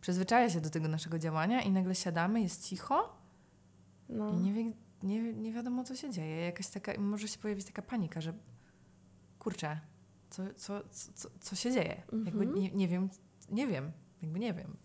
[0.00, 3.16] przyzwyczaja się do tego naszego działania i nagle siadamy, jest cicho
[4.08, 4.32] No.
[4.32, 6.36] i nie, wie, nie, nie wiadomo, co się dzieje.
[6.36, 8.32] Jakaś taka, może się pojawić taka panika, że
[9.38, 9.80] kurczę,
[10.30, 10.80] co, co,
[11.14, 12.02] co, co, się dzieje?
[12.24, 12.54] Jakby Mhm.
[12.54, 13.08] nie, nie wiem,
[13.50, 14.76] nie wiem, jakby nie wiem.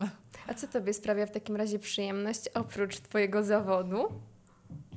[0.47, 4.03] A co tobie sprawia w takim razie przyjemność oprócz twojego zawodu?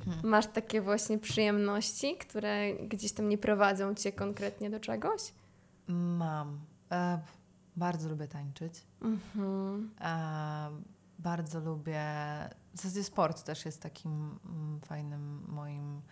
[0.04, 0.28] Hmm.
[0.28, 5.32] Masz takie właśnie przyjemności, które gdzieś tam nie prowadzą cię konkretnie do czegoś?
[5.88, 6.60] Mam.
[6.92, 7.20] E,
[7.76, 8.86] bardzo lubię tańczyć.
[9.02, 9.90] Mhm.
[10.00, 10.70] E,
[11.18, 12.04] bardzo lubię.
[12.76, 16.02] W zasadzie sport też jest takim mm, fajnym moim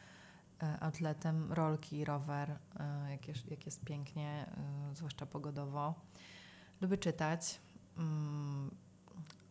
[0.62, 1.52] e, outletem.
[1.52, 4.46] Rolki, rower, e, jak, jest, jak jest pięknie,
[4.90, 5.94] e, zwłaszcza pogodowo.
[6.80, 7.60] Lubię czytać.
[7.98, 8.70] Mm,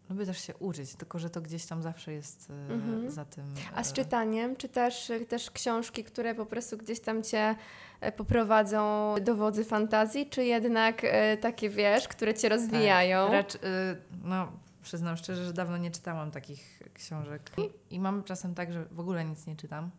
[0.09, 3.11] lubię też się uczyć, tylko że to gdzieś tam zawsze jest Mhm.
[3.11, 3.45] za tym.
[3.75, 7.55] A z czytaniem, czy też, też książki, które po prostu gdzieś tam cię
[8.17, 11.01] poprowadzą do wodzy fantazji, czy jednak
[11.41, 13.25] takie, wiesz, które cię rozwijają?
[13.25, 13.57] Tak, Racz,
[14.23, 14.51] no,
[14.83, 17.51] przyznam szczerze, że dawno nie czytałam takich książek.
[17.57, 19.91] I, I mam czasem tak, że w ogóle nic nie czytam.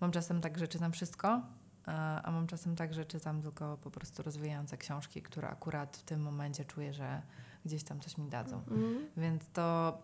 [0.00, 1.42] Mam czasem tak, że czytam wszystko,
[1.86, 6.02] a a mam czasem tak, że czytam tylko po prostu rozwijające książki, które akurat w
[6.02, 7.22] tym momencie czuję, że
[7.64, 8.56] gdzieś tam coś mi dadzą.
[8.56, 9.08] Mhm.
[9.16, 9.98] Więc to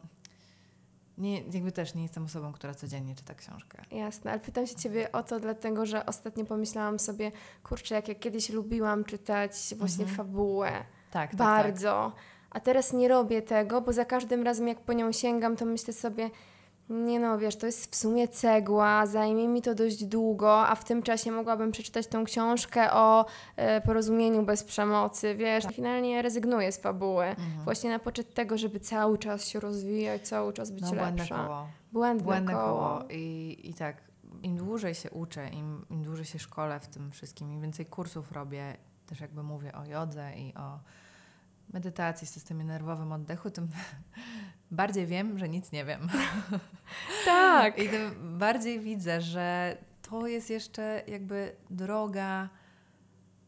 [1.18, 3.82] nie, jakby też nie jestem osobą, która codziennie czyta książkę.
[3.90, 8.14] Jasne, ale pytam się Ciebie o to, dlatego że ostatnio pomyślałam sobie, kurczę, jak ja
[8.14, 10.16] kiedyś lubiłam czytać właśnie Mhm.
[10.16, 10.72] fabułę,
[11.10, 12.12] Tak, tak, bardzo,
[12.50, 15.94] a teraz nie robię tego, bo za każdym razem jak po nią sięgam, to myślę
[15.94, 16.30] sobie,
[16.88, 20.84] nie no, wiesz, to jest w sumie cegła, zajmie mi to dość długo, a w
[20.84, 25.64] tym czasie mogłabym przeczytać tą książkę o e, porozumieniu bez przemocy, wiesz.
[25.72, 27.38] Finalnie rezygnuję z fabuły, Tak.
[27.38, 27.64] Mhm.
[27.64, 31.44] właśnie na poczet tego, żeby cały czas się rozwijać, cały czas być No, błędne lepsza.
[31.44, 31.66] koło.
[31.92, 32.64] Błędne, Błędne koło.
[32.78, 33.02] koło.
[33.10, 33.96] I, I tak,
[34.42, 38.32] im dłużej się uczę, im, im dłużej się szkolę w tym wszystkim, im więcej kursów
[38.32, 40.78] robię, też jakby mówię o jodze i o
[41.72, 43.68] medytacji, systemie nerwowym, oddechu, tym
[44.70, 46.08] bardziej wiem, że nic nie wiem.
[47.24, 47.78] Tak.
[47.78, 52.48] I tym bardziej widzę, że to jest jeszcze jakby droga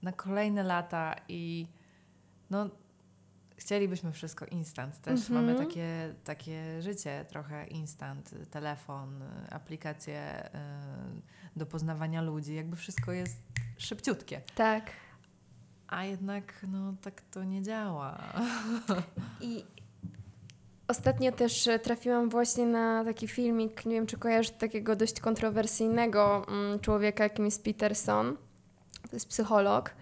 [0.03, 1.67] na kolejne lata i
[2.51, 2.71] no
[3.57, 5.01] chcielibyśmy wszystko instant.
[5.01, 5.47] Też Mhm.
[5.47, 10.49] mamy takie, takie życie trochę instant, telefon, aplikacje y,
[11.57, 13.43] do poznawania ludzi, jakby wszystko jest
[13.79, 14.41] szybciutkie.
[14.55, 14.91] Tak.
[15.93, 18.19] A jednak no tak to nie działa.
[19.41, 19.65] I
[20.89, 26.47] ostatnio też e, trafiłam właśnie na taki filmik, nie wiem czy kojarzysz takiego dość kontrowersyjnego
[26.49, 28.37] mm, człowieka, jakim jest Peterson.
[29.11, 29.95] To jest psycholog.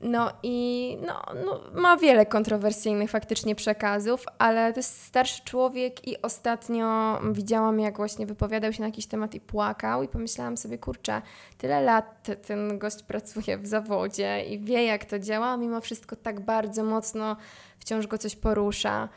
[0.00, 6.22] No i no, no, ma wiele kontrowersyjnych faktycznie przekazów, ale to jest starszy człowiek i
[6.22, 11.22] ostatnio widziałam, jak właśnie wypowiadał się na jakiś temat i płakał i pomyślałam sobie, kurczę,
[11.58, 15.80] tyle lat te- ten gość pracuje w zawodzie i wie, jak to działa, a mimo
[15.80, 17.36] wszystko tak bardzo mocno
[17.78, 19.08] wciąż go coś porusza.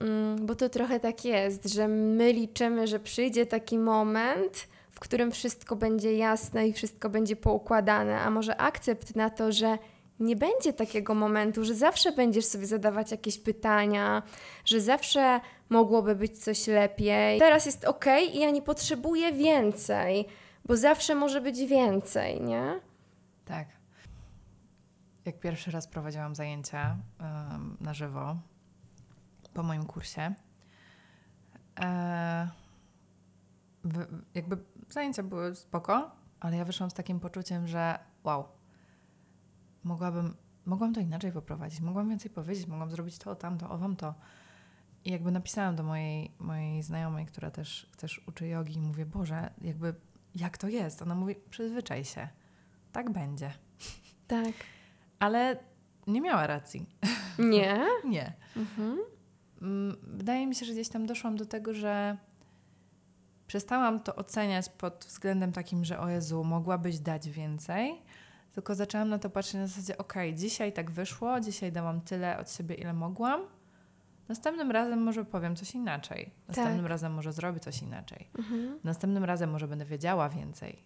[0.00, 5.30] Mm, Bo to trochę tak jest, że my liczymy, że przyjdzie taki moment, w którym
[5.32, 9.78] wszystko będzie jasne i wszystko będzie poukładane, a może akcept na to, że
[10.20, 14.22] nie będzie takiego momentu, że zawsze będziesz sobie zadawać jakieś pytania,
[14.64, 17.38] że zawsze mogłoby być coś lepiej.
[17.38, 18.04] Teraz jest ok
[18.34, 20.26] i ja nie potrzebuję więcej,
[20.64, 22.80] bo zawsze może być więcej, nie?
[23.44, 23.68] Tak.
[25.24, 28.36] Jak pierwszy raz prowadziłam zajęcia em, na żywo
[29.54, 30.34] po moim kursie,
[31.80, 32.48] e,
[34.34, 38.48] jakby zajęcia były spoko, ale ja wyszłam z takim poczuciem, że wow,
[39.84, 44.14] mogłabym, mogłam to inaczej poprowadzić, mogłam więcej powiedzieć, mogłam zrobić to, tamto, owam to.
[45.04, 49.50] I jakby napisałam do mojej, mojej znajomej, która też, też uczy jogi i mówię, Boże,
[49.60, 49.94] jakby
[50.34, 51.02] jak to jest?
[51.02, 52.28] Ona mówi, przyzwyczaj się,
[52.92, 53.52] tak będzie.
[54.26, 54.52] Tak.
[55.18, 55.58] Ale
[56.06, 56.86] nie miała racji.
[57.38, 57.80] Nie?
[58.10, 58.32] Nie.
[58.56, 58.98] Mhm.
[59.62, 62.16] Mm, Wydaje mi się, że gdzieś tam doszłam do tego, że
[63.46, 68.02] przestałam to oceniać pod względem takim, że o Jezu, mogłabyś dać więcej,
[68.58, 72.50] tylko zaczęłam na to patrzeć na zasadzie, okej, dzisiaj tak wyszło, dzisiaj dałam tyle od
[72.52, 73.40] siebie, ile mogłam,
[74.28, 76.88] następnym razem może powiem coś inaczej, następnym Tak.
[76.90, 78.78] razem może zrobię coś inaczej, Mhm.
[78.84, 80.84] następnym razem może będę wiedziała więcej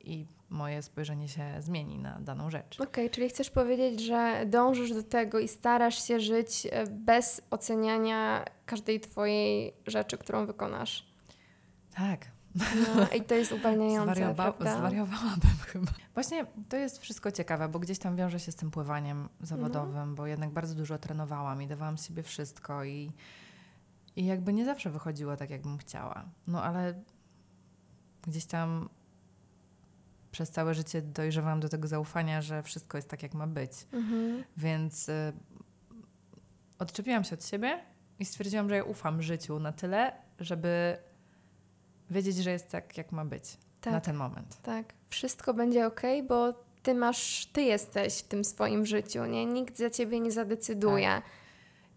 [0.00, 2.80] i moje spojrzenie się zmieni na daną rzecz.
[2.80, 8.44] Okej, czyli chcesz powiedzieć, że dążysz do tego i starasz się żyć e, bez oceniania
[8.66, 11.06] każdej twojej rzeczy, którą wykonasz.
[11.96, 14.78] Tak, No, I to jest uwalniające, Zwariowa- prawda?
[14.78, 15.92] zwariowałabym chyba.
[16.14, 20.26] Właśnie to jest wszystko ciekawe, bo gdzieś tam wiąże się z tym pływaniem zawodowym, bo
[20.26, 23.12] jednak bardzo dużo trenowałam i dawałam z siebie wszystko i,
[24.16, 26.24] i jakby nie zawsze wychodziło tak, jakbym chciała.
[26.46, 26.94] No ale
[28.22, 28.88] gdzieś tam
[30.30, 33.72] przez całe życie dojrzewałam do tego zaufania, że wszystko jest tak, jak ma być.
[33.92, 34.44] Mhm.
[34.56, 35.32] Więc y,
[36.78, 37.80] odczepiłam się od siebie
[38.18, 40.96] i stwierdziłam, że ja ufam życiu na tyle, żeby
[42.10, 44.58] wiedzieć, że jest tak, jak ma być na Tak, ten moment.
[44.62, 44.94] tak.
[45.08, 49.46] Wszystko będzie ok, bo ty masz, ty jesteś w tym swoim życiu, nie?
[49.46, 51.22] Nikt za ciebie nie zadecyduje.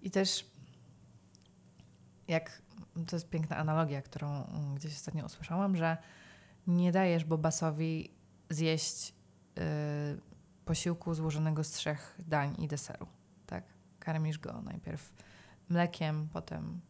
[0.02, 0.46] I też
[2.28, 2.62] jak
[3.08, 4.43] to jest piękna analogia, którą
[4.76, 5.98] gdzieś ostatnio usłyszałam, że
[6.67, 8.12] nie dajesz Bobasowi
[8.50, 9.13] zjeść
[9.58, 9.62] y,
[10.65, 13.08] posiłku złożonego z trzech dań i deseru.
[13.46, 13.63] Tak?
[14.00, 15.13] Karmisz go najpierw
[15.70, 16.82] mlekiem, potem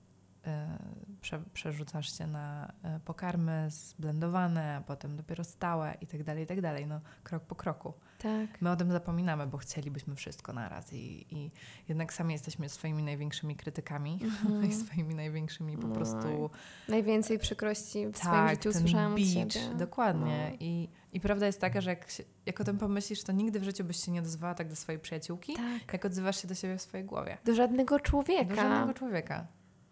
[1.22, 6.48] prze, przerzucasz się na y, pokarmy zblendowane, a potem dopiero stałe i tak dalej, i
[6.48, 6.88] tak dalej.
[6.88, 7.94] No, krok po kroku.
[8.20, 8.62] Tak.
[8.62, 11.52] My o tym zapominamy, bo chcielibyśmy wszystko naraz i, i
[11.90, 14.66] jednak sami jesteśmy swoimi największymi krytykami Mhm.
[14.70, 16.50] i swoimi największymi po No prostu...
[16.90, 19.76] Najwięcej przykrości w swoim Tak, życiu ten usłyszałam od siebie.
[19.78, 20.48] dokładnie.
[20.52, 20.58] No.
[20.60, 23.64] I, I prawda jest taka, że jak, się, jak o tym pomyślisz, to nigdy w
[23.64, 25.94] życiu byś się nie odezwała tak do swojej przyjaciółki, Tak.
[25.94, 27.38] jak odzywasz się do siebie w swojej głowie.
[27.46, 29.48] Do żadnego człowieka Do żadnego człowieka.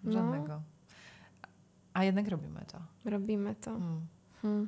[0.06, 0.14] No.
[0.14, 0.62] Żadnego.
[1.94, 2.82] A jednak robimy to.
[3.10, 3.72] robimy to.
[3.72, 4.02] Mm.
[4.42, 4.68] Hmm.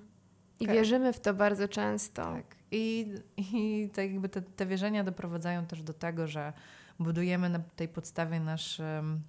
[0.60, 0.76] I Okej.
[0.76, 2.24] wierzymy w to bardzo często.
[2.24, 2.56] Tak.
[2.72, 6.54] I, i tak jakby te, te wierzenia doprowadzają też do tego, że
[7.00, 9.22] budujemy na tej podstawie nasz, em,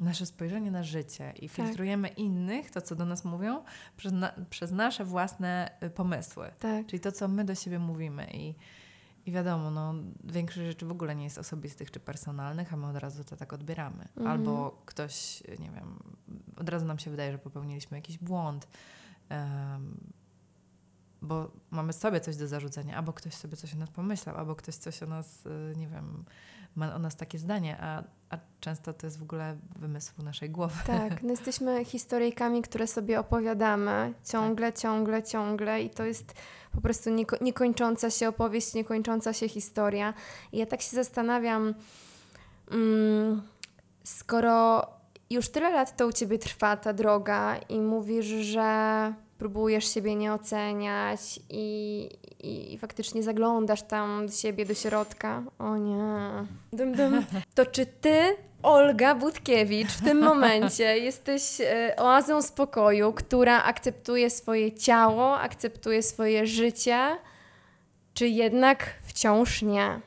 [0.00, 3.64] nasze spojrzenie na życie i filtrujemy innych, to co do nas mówią,
[3.96, 6.50] przez, na, przez nasze własne y, pomysły.
[6.58, 6.86] Tak.
[6.86, 8.26] Czyli to, co my do siebie mówimy.
[8.32, 8.54] I,
[9.26, 12.96] i wiadomo, no, większość rzeczy w ogóle nie jest osobistych czy personalnych, a my od
[12.96, 14.08] razu to tak odbieramy.
[14.16, 14.26] Mhm.
[14.26, 15.98] Albo ktoś, nie wiem,
[16.56, 18.68] od razu nam się wydaje, że popełniliśmy jakiś błąd.
[19.28, 20.12] em,
[21.22, 24.74] bo mamy sobie coś do zarzucenia, albo ktoś sobie coś o nas pomyślał, albo ktoś
[24.74, 26.24] coś o nas, y, nie wiem,
[26.74, 30.74] ma o nas takie zdanie, a, a często to jest w ogóle wymysł naszej głowy.
[30.86, 34.80] Tak, no jesteśmy historyjkami, które sobie opowiadamy ciągle, Tak.
[34.80, 36.34] ciągle, ciągle i to jest
[36.72, 40.14] po prostu nieko- niekończąca się opowieść, niekończąca się historia.
[40.52, 41.74] I ja tak się zastanawiam,
[42.70, 43.42] mm,
[44.04, 44.86] skoro
[45.30, 50.32] już tyle lat to u Ciebie trwa ta droga i mówisz, że próbujesz siebie nie
[50.32, 52.08] oceniać i,
[52.42, 55.42] i, i faktycznie zaglądasz tam do siebie, do środka.
[55.58, 56.30] O nie.
[56.72, 57.24] Dum, dum.
[57.54, 64.72] To czy Ty Olga Budkiewicz w tym momencie jesteś e, oazą spokoju, która akceptuje swoje
[64.72, 67.16] ciało, akceptuje swoje życie,
[68.14, 70.00] czy jednak wciąż nie?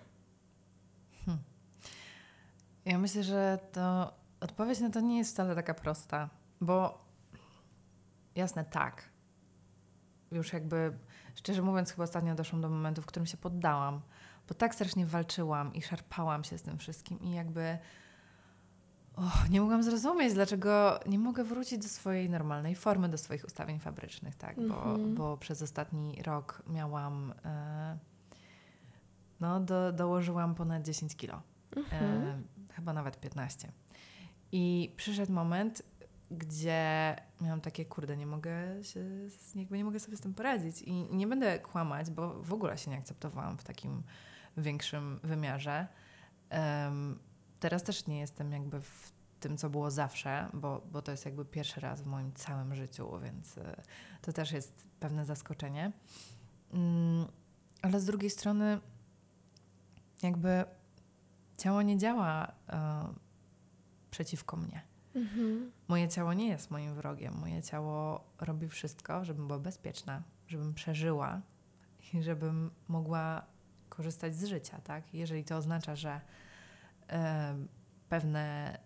[2.85, 6.29] Ja myślę, że to odpowiedź na to nie jest wcale taka prosta,
[6.61, 6.97] bo
[8.35, 9.14] jasne, tak.
[10.35, 10.97] Już jakby,
[11.35, 14.01] szczerze mówiąc, chyba ostatnio doszłam do momentu, w którym się poddałam,
[14.47, 17.77] bo tak strasznie walczyłam i szarpałam się z tym wszystkim i jakby
[19.15, 23.79] och, nie mogłam zrozumieć, dlaczego nie mogę wrócić do swojej normalnej formy, do swoich ustawień
[23.79, 25.15] fabrycznych, tak, bo, Mhm.
[25.15, 27.97] bo przez ostatni rok miałam, e,
[29.39, 31.41] no do, dołożyłam ponad 10 kilo.
[31.75, 32.23] Mhm.
[32.23, 32.41] E,
[32.73, 33.71] chyba nawet 15.
[34.51, 35.81] I przyszedł moment,
[36.31, 39.05] gdzie miałam takie, kurde, nie mogę się,
[39.55, 40.81] jakby nie mogę sobie z tym poradzić.
[40.81, 44.03] I nie będę kłamać, bo w ogóle się nie akceptowałam w takim
[44.57, 45.87] większym wymiarze.
[46.49, 47.19] Em,
[47.59, 51.45] teraz też nie jestem jakby w tym, co było zawsze, bo, bo to jest jakby
[51.45, 53.81] pierwszy raz w moim całym życiu, więc e,
[54.21, 55.91] to też jest pewne zaskoczenie.
[56.73, 57.27] Mm,
[57.81, 58.79] ale z drugiej strony,
[60.23, 60.65] jakby
[61.57, 63.07] ciało nie działa e,
[64.11, 64.94] przeciwko mnie.
[65.15, 65.71] Mhm.
[65.87, 67.33] Moje ciało nie jest moim wrogiem.
[67.39, 71.41] Moje ciało robi wszystko, żebym była bezpieczna, żebym przeżyła
[72.13, 73.45] i żebym mogła
[73.89, 75.13] korzystać z życia, tak?
[75.13, 76.21] Jeżeli to oznacza, że
[78.09, 78.77] pewne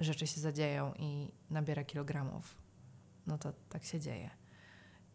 [0.00, 2.56] rzeczy się zadzieją i nabiera kilogramów,
[3.26, 4.30] no to tak się dzieje.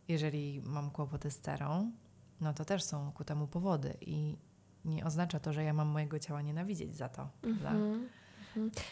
[0.07, 1.91] Jeżeli mam kłopoty z cerą,
[2.41, 4.37] no to też są ku temu powody i
[4.85, 7.29] nie oznacza to, że ja mam mojego ciała nienawidzieć za to.
[7.41, 7.69] prawda?
[7.69, 7.83] Mhm.
[7.83, 8.09] Mhm.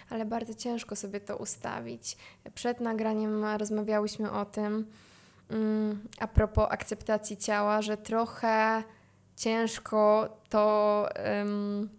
[0.09, 2.17] Ale bardzo ciężko sobie to ustawić.
[2.55, 4.85] Przed nagraniem rozmawiałyśmy o tym,
[5.49, 8.83] mm, a propos akceptacji ciała, że trochę
[9.35, 11.07] ciężko to.
[11.41, 11.89] ym,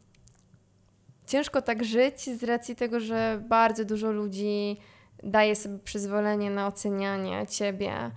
[1.26, 4.76] ciężko tak żyć z racji tego, że bardzo dużo ludzi
[5.22, 8.10] daje sobie przyzwolenie na ocenianie ciebie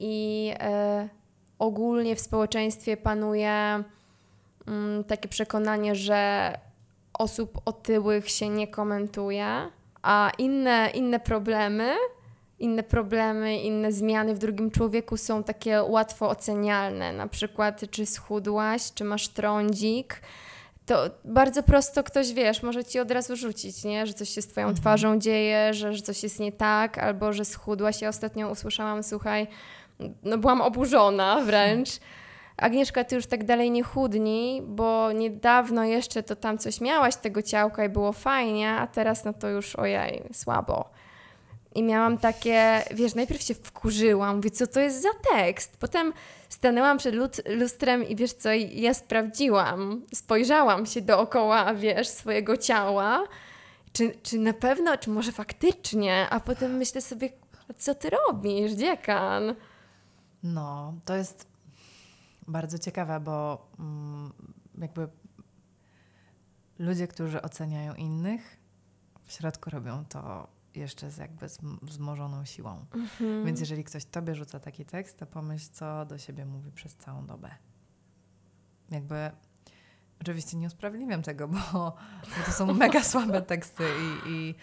[0.00, 1.08] i e,
[1.58, 3.82] ogólnie w społeczeństwie panuje
[4.66, 6.52] mm, takie przekonanie, że
[7.18, 9.46] osób otyłych się nie komentuje,
[10.02, 11.94] a inne, inne problemy,
[12.58, 17.12] inne problemy, inne zmiany w drugim człowieku są takie łatwo ocenialne.
[17.12, 20.20] Na przykład, czy schudłaś, czy masz trądzik.
[20.86, 24.06] To bardzo prosto ktoś, wiesz, może ci od razu rzucić, nie?
[24.06, 24.82] że coś się z twoją Mhm.
[24.82, 28.02] twarzą dzieje, że, że coś jest nie tak, albo że schudłaś.
[28.02, 29.46] Ja ostatnio usłyszałam, słuchaj,
[30.22, 31.88] no byłam oburzona wręcz.
[32.56, 37.42] Agnieszka, ty już tak dalej nie chudnij, bo niedawno jeszcze to tam coś miałaś tego
[37.42, 40.90] ciałka i było fajnie, a teraz no to już ojej, słabo.
[41.74, 45.76] I miałam takie, wiesz, najpierw się wkurzyłam, mówię, co to jest za tekst?
[45.80, 46.12] Potem
[46.48, 47.14] stanęłam przed
[47.48, 53.24] lustrem i wiesz co, ja sprawdziłam, spojrzałam się dookoła, wiesz, swojego ciała,
[53.92, 57.28] czy, czy na pewno, czy może faktycznie, a potem myślę sobie,
[57.78, 59.54] co ty robisz, dziekan?
[60.42, 61.55] No, to jest
[62.48, 64.32] bardzo ciekawe, bo mm,
[64.78, 65.08] jakby
[66.78, 68.56] ludzie, którzy oceniają innych,
[69.24, 72.84] w środku robią to jeszcze z jakby zm- wzmożoną siłą.
[72.94, 73.46] Mhm.
[73.46, 77.26] Więc jeżeli ktoś tobie rzuca taki tekst, to pomyśl, co do siebie mówi przez całą
[77.26, 77.50] dobę.
[78.90, 79.30] Jakby
[80.20, 81.58] oczywiście nie usprawiedliwiam tego, bo,
[82.22, 84.54] bo to są mega słabe teksty i, i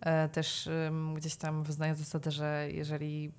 [0.00, 0.68] e, też
[1.14, 3.32] gdzieś tam wyznaję zasadę, że jeżeli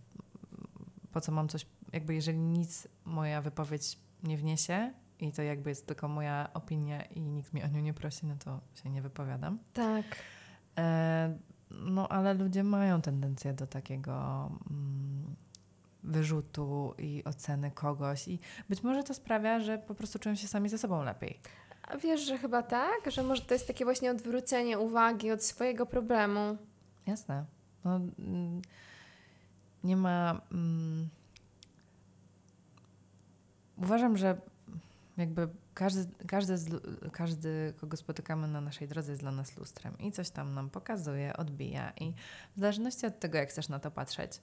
[1.12, 5.88] po co mam coś, jakby jeżeli nic moja wypowiedź nie wniesie i to jakby jest
[5.88, 9.60] tylko moja opinia i nikt mnie o nią nie prosi, no to się nie wypowiadam.
[9.74, 10.06] Tak.
[10.78, 11.38] E,
[11.72, 15.36] no, ale ludzie mają tendencję do takiego mm,
[16.04, 20.70] wyrzutu i oceny kogoś, i być może to sprawia, że po prostu czują się sami
[20.70, 21.40] ze sobą lepiej.
[21.84, 23.12] A wiesz, że chyba tak?
[23.12, 26.58] Że może to jest takie właśnie odwrócenie uwagi od swojego problemu.
[27.08, 27.46] Jasne.
[27.84, 28.62] No, mm,
[29.84, 30.42] nie ma.
[30.52, 31.10] Mm,
[33.78, 34.42] uważam, że
[35.18, 36.56] jakby każdy, każdy,
[37.12, 41.38] każdy, kogo spotykamy na naszej drodze, jest dla nas lustrem i coś tam nam pokazuje,
[41.38, 41.94] odbija.
[42.00, 42.14] I
[42.56, 44.42] w zależności od tego, jak chcesz na to patrzeć,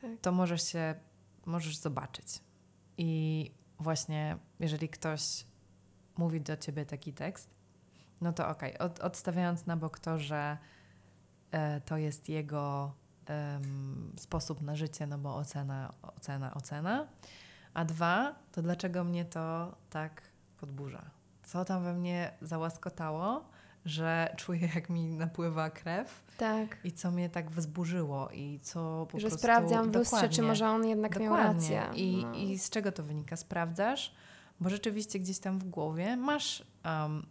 [0.00, 0.10] Tak.
[0.22, 0.94] to możesz się,
[1.46, 2.26] możesz zobaczyć.
[2.98, 5.46] I właśnie, jeżeli ktoś
[6.18, 7.50] mówi do ciebie taki tekst,
[8.20, 10.58] no to okej, od, odstawiając na bok to, że
[11.50, 12.94] e, to jest jego
[14.16, 17.08] sposób na życie, no bo ocena, ocena, ocena.
[17.74, 20.22] A dwa, to dlaczego mnie to tak
[20.56, 21.10] podburza?
[21.42, 23.44] Co tam we mnie załaskotało,
[23.84, 26.78] że czuję, jak mi napływa krew Tak.
[26.84, 29.38] i co mnie tak wzburzyło i co po że prostu...
[29.38, 31.80] sprawdzam w lustrze, czy może on jednak miał Dokładnie.
[31.80, 32.02] rację.
[32.02, 32.34] I, No.
[32.34, 33.36] I z czego to wynika?
[33.36, 34.14] Sprawdzasz,
[34.60, 37.26] bo rzeczywiście gdzieś tam w głowie masz um,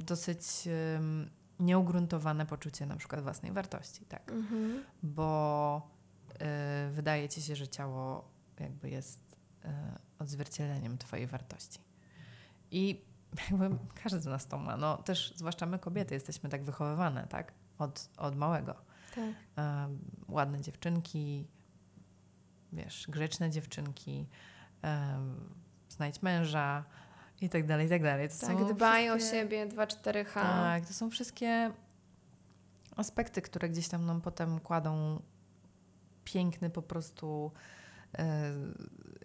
[0.00, 4.32] dosyć um, nieugruntowane poczucie na przykład własnej wartości, tak?
[4.32, 4.84] Mhm.
[5.02, 5.90] Bo
[6.88, 8.28] y, wydaje ci się, że ciało
[8.60, 9.68] jakby jest y,
[10.18, 11.78] odzwierciedleniem twojej wartości.
[12.70, 13.04] I
[13.50, 14.76] jakby każdy z nas to ma.
[14.76, 17.52] No też, zwłaszcza my kobiety, jesteśmy tak wychowywane, tak?
[17.78, 18.74] Od, od małego
[19.14, 19.24] Tak.
[19.56, 21.46] em, ładne dziewczynki,
[22.72, 24.26] wiesz, grzeczne dziewczynki,
[24.82, 25.54] em,
[25.88, 26.84] znajdź męża
[27.40, 28.28] i tak dalej, i tak dalej.
[28.28, 30.34] To Tak, dbaj o wszystkie- siebie, 2-4H.
[30.42, 31.70] Tak, to są wszystkie
[32.96, 35.22] aspekty, które gdzieś tam nam potem kładą
[36.24, 37.58] piękny po prostu e,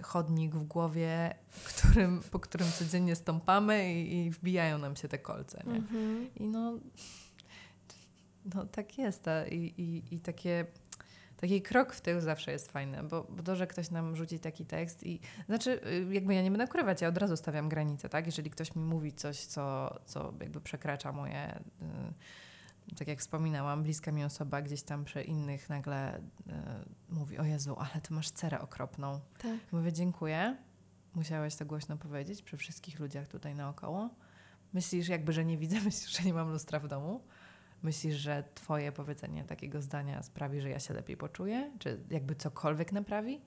[0.02, 5.64] chodnik w głowie, którym, po którym codziennie stąpamy i, i wbijają nam się te kolce.
[5.68, 5.76] Nie?
[5.76, 6.30] Mhm.
[6.36, 6.80] I no,
[8.56, 9.26] no tak jest.
[9.52, 10.66] I, i, I takie,
[11.38, 14.66] taki krok w tył zawsze jest fajny, bo, bo to, że ktoś nam rzuci taki
[14.66, 18.26] tekst i znaczy, y, jakby ja nie będę ukrywać, ja od razu stawiam granice, tak?
[18.26, 21.84] Jeżeli ktoś mi mówi coś, co, co jakby przekracza moje, y,
[22.98, 26.22] tak jak wspominałam, bliska mi osoba gdzieś tam przy innych nagle y,
[27.10, 29.20] mówi, o Jezu, ale ty masz cerę okropną.
[29.38, 29.60] Tak.
[29.72, 30.58] Mówię, dziękuję.
[31.16, 34.10] Musiałeś to głośno powiedzieć przy wszystkich ludziach tutaj naokoło.
[34.74, 37.24] Myślisz jakby, że nie widzę, myślisz, że nie mam lustra w domu?
[37.84, 41.72] Myślisz, że twoje powiedzenie takiego zdania sprawi, że ja się lepiej poczuję?
[41.80, 43.42] Czy jakby cokolwiek naprawi?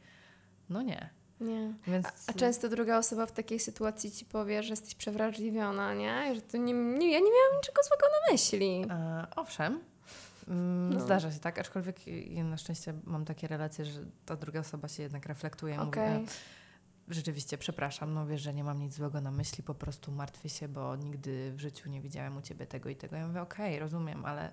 [0.68, 1.11] No nie.
[1.41, 1.72] Nie.
[1.87, 6.34] Więc A, a często druga osoba w takiej sytuacji ci powie, że jesteś przewrażliwiona, nie?
[6.34, 8.87] Że to nie, nie, ja nie miałam niczego złego na myśli.
[8.91, 9.80] E, owszem,
[10.49, 11.01] mm, No.
[11.01, 15.03] zdarza się tak, aczkolwiek ja na szczęście mam takie relacje, że ta druga osoba się
[15.03, 15.74] jednak reflektuje.
[15.74, 16.24] i mówi, e,
[17.09, 20.68] rzeczywiście przepraszam, no wiesz, że nie mam nic złego na myśli, po prostu martwię się,
[20.68, 23.16] bo nigdy w życiu nie widziałem u ciebie tego i tego.
[23.16, 24.53] Ja mówię, okej, rozumiem, ale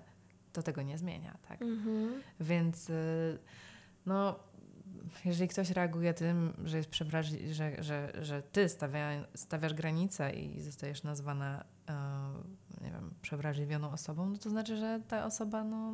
[0.52, 1.62] to tego nie zmienia, tak?
[1.62, 2.22] Mhm.
[2.40, 3.38] Więc y,
[4.06, 4.38] no,
[5.24, 10.60] jeżeli ktoś reaguje tym, że jest przewrażliwy, że, że, że ty stawia, stawiasz granice i
[10.60, 11.64] zostajesz nazwana,
[12.80, 15.92] y, nie wiem, przewrażliwioną osobą, no to znaczy, że ta osoba, no,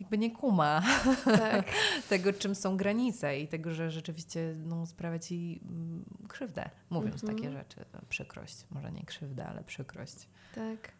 [0.00, 0.82] jakby nie kuma
[1.24, 1.66] Tak.
[2.08, 7.36] tego, czym są granice i tego, że rzeczywiście no, sprawia ci mm, krzywdę, mówiąc Mhm.
[7.36, 7.84] takie rzeczy.
[8.08, 10.28] Przykrość, może nie krzywdę, ale przykrość.
[10.54, 10.92] Tak.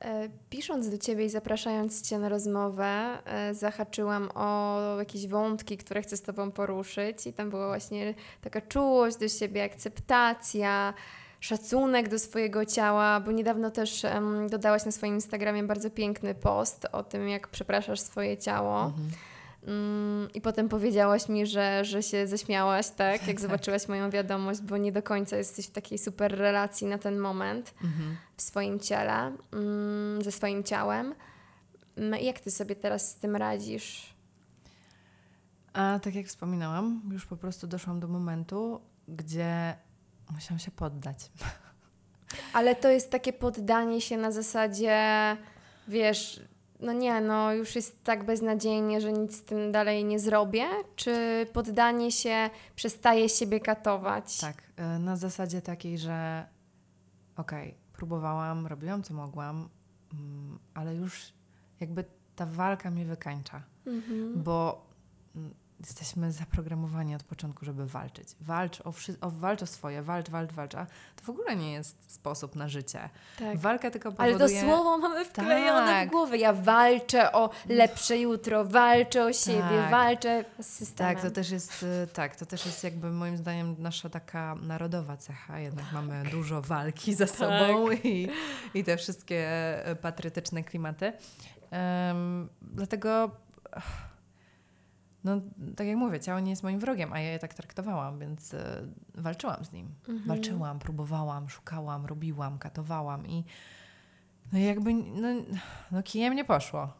[0.00, 6.02] E, Pisząc do Ciebie i zapraszając Cię na rozmowę, e, zahaczyłam o jakieś wątki, które
[6.02, 10.94] chcę z Tobą poruszyć, i tam była właśnie taka czułość do siebie, akceptacja,
[11.40, 16.86] szacunek do swojego ciała, bo niedawno też em, dodałaś na swoim Instagramie bardzo piękny post
[16.92, 18.84] o tym, jak przepraszasz swoje ciało.
[18.84, 19.08] Mhm.
[19.66, 23.28] Mm, I potem powiedziałaś mi, że, że się zaśmiałaś, tak?
[23.28, 27.18] Jak zobaczyłaś moją wiadomość, bo nie do końca jesteś w takiej super relacji na ten
[27.18, 28.16] moment Mhm.
[28.36, 31.14] w swoim ciele, mm, ze swoim ciałem.
[31.96, 34.14] Mm, Jak ty sobie teraz z tym radzisz?
[35.72, 39.76] A tak jak wspominałam, już po prostu doszłam do momentu, gdzie
[40.30, 41.30] musiałam się poddać.
[42.52, 44.96] Ale to jest takie poddanie się na zasadzie,
[45.88, 46.40] wiesz,
[46.80, 50.66] no nie, no już jest tak beznadziejnie, że nic z tym dalej nie zrobię?
[50.96, 54.38] Czy poddanie się przestaje siebie katować?
[54.40, 54.62] Tak,
[54.96, 56.46] y, na zasadzie takiej, że
[57.36, 59.68] okej, próbowałam, robiłam co mogłam,
[60.12, 61.32] mm, ale już
[61.80, 62.04] jakby
[62.36, 64.42] ta walka mnie wykańcza, Mhm.
[64.42, 64.86] bo
[65.36, 68.28] mm, jesteśmy zaprogramowani od początku, żeby walczyć.
[68.40, 71.72] Walcz o, wszy- o, walcz o swoje, walcz, walcz, walcz, a to w ogóle nie
[71.72, 73.08] jest sposób na życie.
[73.38, 73.58] Tak.
[73.58, 74.60] Walka tylko Ale powoduje...
[74.60, 76.08] to słowo mamy wklejone Tak.
[76.08, 76.38] w głowę.
[76.38, 79.90] Ja walczę o lepsze jutro, walczę o siebie, Tak.
[79.90, 81.14] walczę z systemem.
[81.14, 85.16] Tak, to też jest, y, tak, to też jest jakby moim zdaniem nasza taka narodowa
[85.16, 85.58] cecha.
[85.58, 88.28] Jednak mamy dużo walki za sobą i,
[88.74, 89.48] i te wszystkie
[89.86, 91.12] e, patriotyczne klimaty.
[91.70, 93.30] Em, dlatego,
[95.28, 95.40] no
[95.76, 98.82] tak jak mówię, ciało nie jest moim wrogiem, a ja je tak traktowałam, więc e,
[99.14, 99.94] walczyłam z nim.
[100.08, 100.28] Mhm.
[100.28, 103.44] Walczyłam, próbowałam, szukałam, robiłam, katowałam i
[104.52, 105.28] no jakby, no,
[105.92, 106.94] no kijem nie poszło.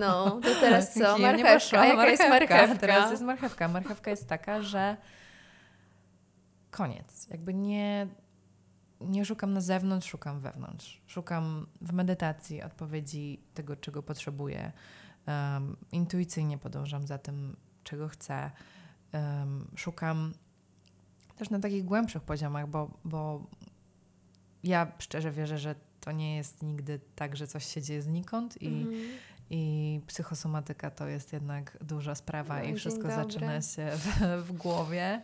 [0.00, 1.16] No, to teraz co?
[1.16, 1.54] Kijem nie Marchewka.
[1.54, 1.78] poszło.
[1.78, 2.76] A jaka jest marchewka?
[2.76, 3.68] Teraz jest marchewka.
[3.68, 4.96] Marchewka jest taka, że
[6.70, 7.28] koniec.
[7.30, 8.06] Jakby nie,
[9.00, 11.02] nie szukam na zewnątrz, szukam wewnątrz.
[11.06, 14.72] Szukam w medytacji odpowiedzi tego, czego potrzebuję.
[15.26, 17.56] Um, intuicyjnie podążam za tym,
[17.86, 18.50] czego chcę.
[19.76, 20.34] Szukam
[21.36, 23.46] też na takich głębszych poziomach, bo, bo
[24.64, 28.66] ja szczerze wierzę, że to nie jest nigdy tak, że coś się dzieje znikąd i,
[28.66, 28.94] Mhm.
[29.50, 33.16] i psychosomatyka to jest jednak duża sprawa No, i wszystko dobry.
[33.16, 35.22] zaczyna się w, w głowie.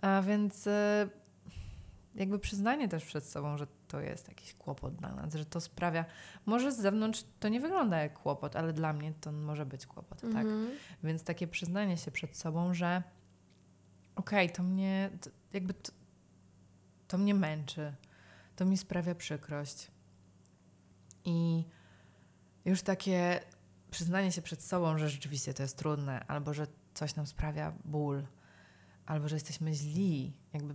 [0.00, 0.70] A więc y,
[2.14, 6.04] jakby przyznanie też przed sobą, że to jest jakiś kłopot dla nas, że to sprawia,
[6.46, 10.20] może z zewnątrz to nie wygląda jak kłopot, ale dla mnie to może być kłopot,
[10.20, 10.46] tak?
[10.46, 10.70] Mhm.
[11.02, 13.02] Więc takie przyznanie się przed sobą, że
[14.16, 15.92] okej, to mnie to jakby to,
[17.08, 17.94] to mnie męczy,
[18.56, 19.90] to mi sprawia przykrość.
[21.24, 21.64] I
[22.64, 23.40] już takie
[23.90, 28.26] przyznanie się przed sobą, że rzeczywiście to jest trudne, albo że coś nam sprawia ból,
[29.06, 30.74] albo że jesteśmy źli, jakby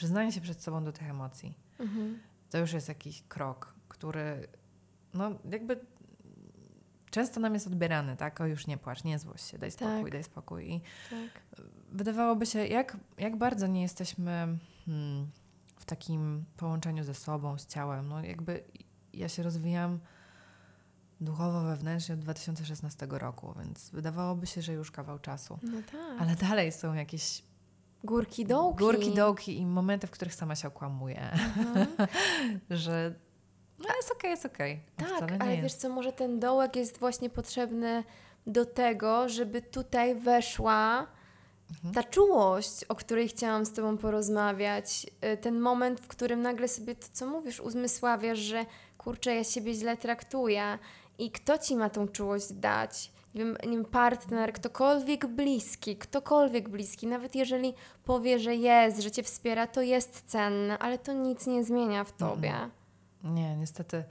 [0.00, 2.18] przyznanie się przed sobą do tych emocji Mhm.
[2.50, 4.48] to już jest jakiś krok, który
[5.14, 5.80] no jakby
[7.10, 8.40] często nam jest odbierany, tak?
[8.40, 10.12] O już nie płacz, nie złość się, daj spokój, Tak.
[10.12, 10.70] daj spokój.
[10.72, 10.80] I
[11.10, 11.42] Tak.
[11.92, 15.30] wydawałoby się, jak, jak bardzo nie jesteśmy hmm,
[15.76, 18.08] w takim połączeniu ze sobą, z ciałem.
[18.08, 18.64] No jakby
[19.14, 19.98] ja się rozwijam
[21.20, 25.58] duchowo, wewnętrznie od 2016 roku, więc wydawałoby się, że już kawał czasu.
[25.62, 26.20] No tak.
[26.20, 27.42] Ale dalej są jakieś
[28.04, 28.78] Górki, dołki.
[28.78, 31.86] górki, dołki i momenty, w których sama się okłamuję, Mhm.
[32.70, 33.14] że
[33.78, 34.80] no jest okej, jest okej.
[34.96, 38.04] A Tak, wcale nie ale wiesz co, może ten dołek jest właśnie potrzebny
[38.46, 41.06] do tego, żeby tutaj weszła
[41.70, 41.94] Mhm.
[41.94, 45.06] ta czułość, o której chciałam z Tobą porozmawiać.
[45.24, 48.66] Y, Ten moment, w którym nagle sobie to, co mówisz, uzmysławiasz, że
[48.98, 50.78] kurczę, ja siebie źle traktuję
[51.18, 53.12] i kto Ci ma tą czułość dać?
[53.34, 57.74] Nie wiem, nie wiem, partner, ktokolwiek bliski, ktokolwiek bliski, nawet jeżeli
[58.04, 62.12] powie, że jest, że Cię wspiera, to jest cenne, ale to nic nie zmienia w
[62.12, 62.54] Tobie.
[63.24, 64.04] Nie, niestety.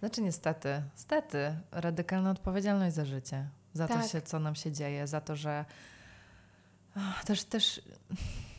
[0.00, 4.10] Znaczy niestety, stety, radykalna odpowiedzialność za życie, za to, Tak.
[4.10, 5.64] się, co nam się dzieje, za to, że
[6.96, 7.82] ach, też, też,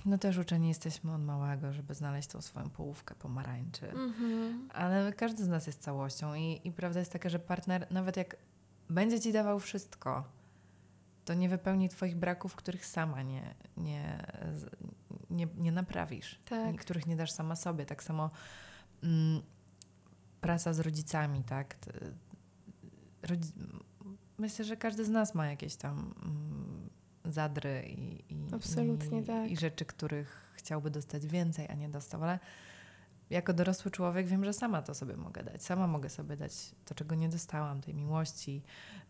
[0.05, 3.91] no też uczeni jesteśmy od małego, żeby znaleźć tą swoją połówkę pomarańczy.
[3.91, 4.69] Mhm.
[4.73, 8.35] Ale każdy z nas jest całością i, i prawda jest taka, że partner, nawet jak
[8.89, 10.23] będzie ci dawał wszystko,
[11.25, 14.25] to nie wypełni Twoich braków, których sama nie, nie,
[15.29, 16.75] nie, nie naprawisz, Tak.
[16.75, 17.85] których nie dasz sama sobie.
[17.85, 18.29] Tak samo
[19.03, 19.41] mm,
[20.41, 21.75] praca z rodzicami, tak?
[23.23, 23.53] Rodzi-
[24.37, 26.89] myślę, że każdy z nas ma jakieś tam mm,
[27.25, 29.51] zadry i, i, Absolutnie i, tak.
[29.51, 32.39] i rzeczy, których chciałby dostać więcej, a nie dostał, ale
[33.29, 35.63] jako dorosły człowiek wiem, że sama to sobie mogę dać.
[35.63, 38.63] Sama mogę sobie dać to, czego nie dostałam, tej miłości.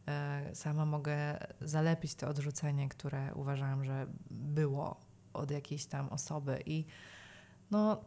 [0.07, 4.99] E, Sama mogę zalepić to odrzucenie, które uważałam, że było
[5.33, 6.63] od jakiejś tam osoby.
[6.65, 6.85] I
[7.71, 8.05] no,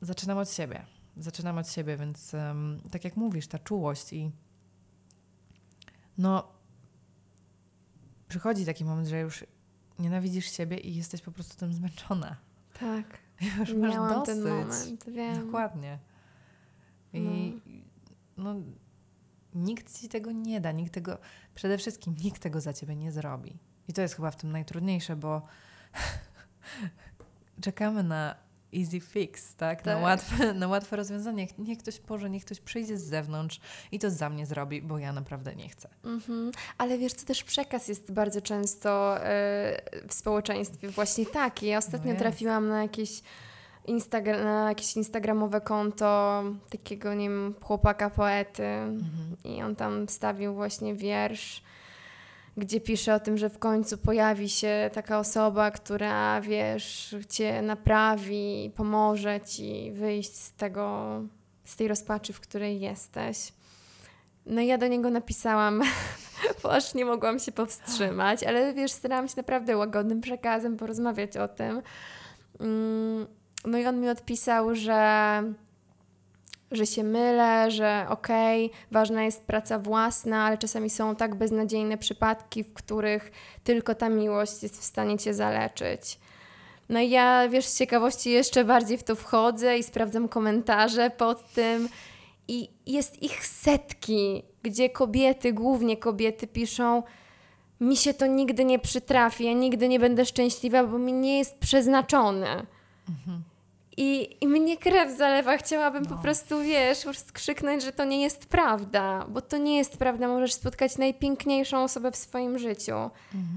[0.00, 0.86] zaczynam od siebie.
[1.16, 4.32] Zaczynam od siebie, więc em, tak jak mówisz, ta czułość i
[6.18, 6.52] no,
[8.28, 9.44] przychodzi taki moment, że już
[9.98, 12.36] nienawidzisz siebie i jesteś po prostu tym zmęczona.
[12.80, 13.18] Tak.
[13.58, 14.26] Już masz Miałam dosyć.
[14.26, 15.46] ten moment, wiem.
[15.46, 15.98] Dokładnie.
[17.12, 17.60] I
[18.36, 18.54] no.
[19.54, 21.18] nikt ci tego nie da, nikt tego,
[21.54, 23.58] przede wszystkim nikt tego za ciebie nie zrobi.
[23.88, 25.42] I to jest chyba w tym najtrudniejsze, bo
[27.60, 28.45] czekamy na
[28.78, 29.84] easy fix, tak?
[29.84, 30.02] Na, Tak.
[30.02, 31.46] łatwe, na łatwe rozwiązanie.
[31.58, 33.60] Niech ktoś Boże, niech ktoś przyjdzie z zewnątrz
[33.92, 35.88] i to za mnie zrobi, bo ja naprawdę nie chcę.
[36.04, 36.50] Mhm.
[36.78, 39.26] Ale wiesz, co też przekaz jest bardzo często e,
[40.08, 41.66] w społeczeństwie właśnie taki.
[41.66, 43.22] Ja ostatnio No trafiłam na jakieś,
[43.88, 49.36] Instagra- na jakieś instagramowe konto takiego, nie wiem, chłopaka poety Mhm.
[49.44, 51.62] i on tam wstawił właśnie wiersz,
[52.56, 58.72] gdzie pisze o tym, że w końcu pojawi się taka osoba, która, wiesz, cię naprawi,
[58.76, 61.20] pomoże ci wyjść z tego,
[61.64, 63.52] z tej rozpaczy, w której jesteś.
[64.46, 65.82] No ja do niego napisałam,
[66.62, 71.48] bo aż nie mogłam się powstrzymać, ale wiesz, starałam się naprawdę łagodnym przekazem porozmawiać o
[71.48, 71.82] tym.
[72.60, 73.26] Mm,
[73.64, 75.42] No i on mi odpisał, że,
[76.70, 82.64] że się mylę, że okej, ważna jest praca własna, ale czasami są tak beznadziejne przypadki,
[82.64, 83.32] w których
[83.64, 86.18] tylko ta miłość jest w stanie cię zaleczyć.
[86.88, 91.52] No i ja, wiesz, z ciekawości jeszcze bardziej w to wchodzę i sprawdzam komentarze pod
[91.52, 91.88] tym.
[92.48, 97.02] I jest ich setki, gdzie kobiety, głównie kobiety, piszą:
[97.80, 101.58] Mi się to nigdy nie przytrafi, ja nigdy nie będę szczęśliwa, bo mi nie jest
[101.58, 102.66] przeznaczone.
[103.98, 106.22] I, I mnie krew zalewa, chciałabym po No.
[106.22, 110.28] prostu, wiesz, już skrzyknąć, że to nie jest prawda, bo to nie jest prawda.
[110.28, 113.10] Możesz spotkać najpiękniejszą osobę w swoim życiu,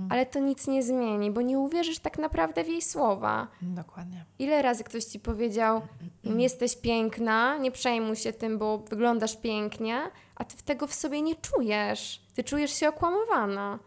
[0.10, 3.48] ale to nic nie zmieni, bo nie uwierzysz tak naprawdę w jej słowa.
[3.62, 4.26] Dokładnie.
[4.40, 5.82] Ile razy ktoś ci powiedział,
[6.24, 10.02] jesteś piękna, nie przejmuj się tym, bo wyglądasz pięknie,
[10.36, 12.22] a ty tego w sobie nie czujesz.
[12.34, 13.80] Ty czujesz się okłamowana.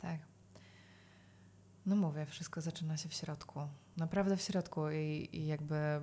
[0.00, 0.18] Tak.
[1.86, 3.60] No mówię, wszystko zaczyna się w środku.
[4.00, 6.00] Naprawdę w środku i, i jakby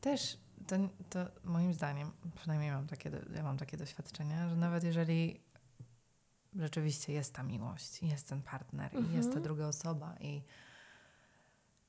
[0.00, 0.76] też to,
[1.10, 5.40] to moim zdaniem, przynajmniej mam takie, ja mam takie doświadczenia, że nawet jeżeli
[6.56, 10.42] rzeczywiście jest ta miłość, jest ten partner i jest ta druga osoba i,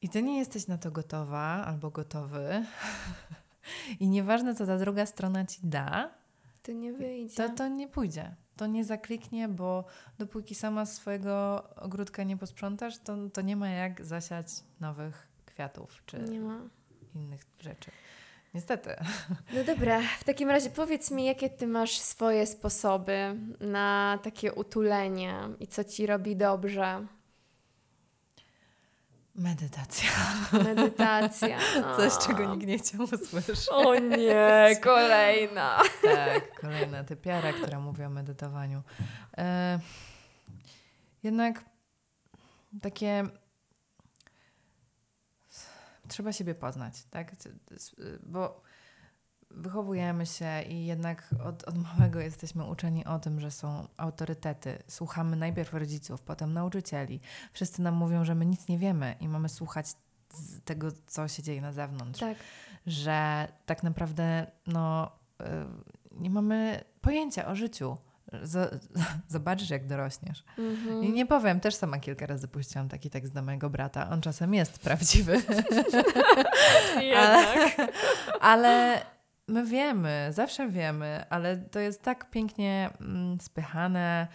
[0.02, 2.66] i ty nie jesteś na to gotowa albo gotowy
[4.00, 6.12] i nieważne co ta druga strona ci da,
[6.64, 7.36] To nie wyjdzie.
[7.36, 8.36] to, to nie pójdzie.
[8.62, 9.84] To nie zakliknie, bo
[10.20, 14.48] dopóki sama swojego ogródka nie posprzątasz, to, to nie ma jak zasiać
[14.80, 16.18] nowych kwiatów czy
[17.16, 17.92] innych rzeczy.
[18.54, 18.96] Niestety.
[19.54, 25.36] No dobra, w takim razie powiedz mi, jakie ty masz swoje sposoby na takie utulenie
[25.60, 27.08] i co ci robi dobrze?
[29.36, 30.10] Medytacja.
[30.64, 31.60] Medytacja.
[31.98, 32.28] Coś, O.
[32.28, 33.70] czego nikt nie chciał usłyszeć.
[33.70, 35.80] O nie, kolejna.
[36.04, 38.84] Tak, kolejna typiara, która mówi o medytowaniu.
[39.38, 39.80] E,
[41.24, 41.66] jednak
[42.82, 43.24] takie
[46.08, 47.32] trzeba siebie poznać, tak?
[48.24, 48.62] Bo
[49.56, 54.84] wychowujemy się i jednak od, od małego jesteśmy uczeni o tym, że są autorytety.
[54.88, 57.20] Słuchamy najpierw rodziców, potem nauczycieli.
[57.54, 59.88] Wszyscy nam mówią, że my nic nie wiemy i mamy słuchać
[60.66, 62.38] tego, co się dzieje na zewnątrz Tak.
[62.88, 65.46] że tak naprawdę no, y,
[66.12, 67.98] nie mamy pojęcia o życiu.
[69.28, 70.44] Zobaczysz, jak dorośniesz.
[70.58, 71.04] Mhm.
[71.04, 74.10] I nie powiem, też sama kilka razy puściłam taki tekst do mojego brata.
[74.10, 75.34] On czasem jest prawdziwy,
[77.02, 77.92] Jednak.
[78.42, 79.02] ale
[79.52, 84.28] my wiemy, zawsze wiemy, ale to jest tak pięknie mm, spychane,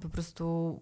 [0.00, 0.78] po prostu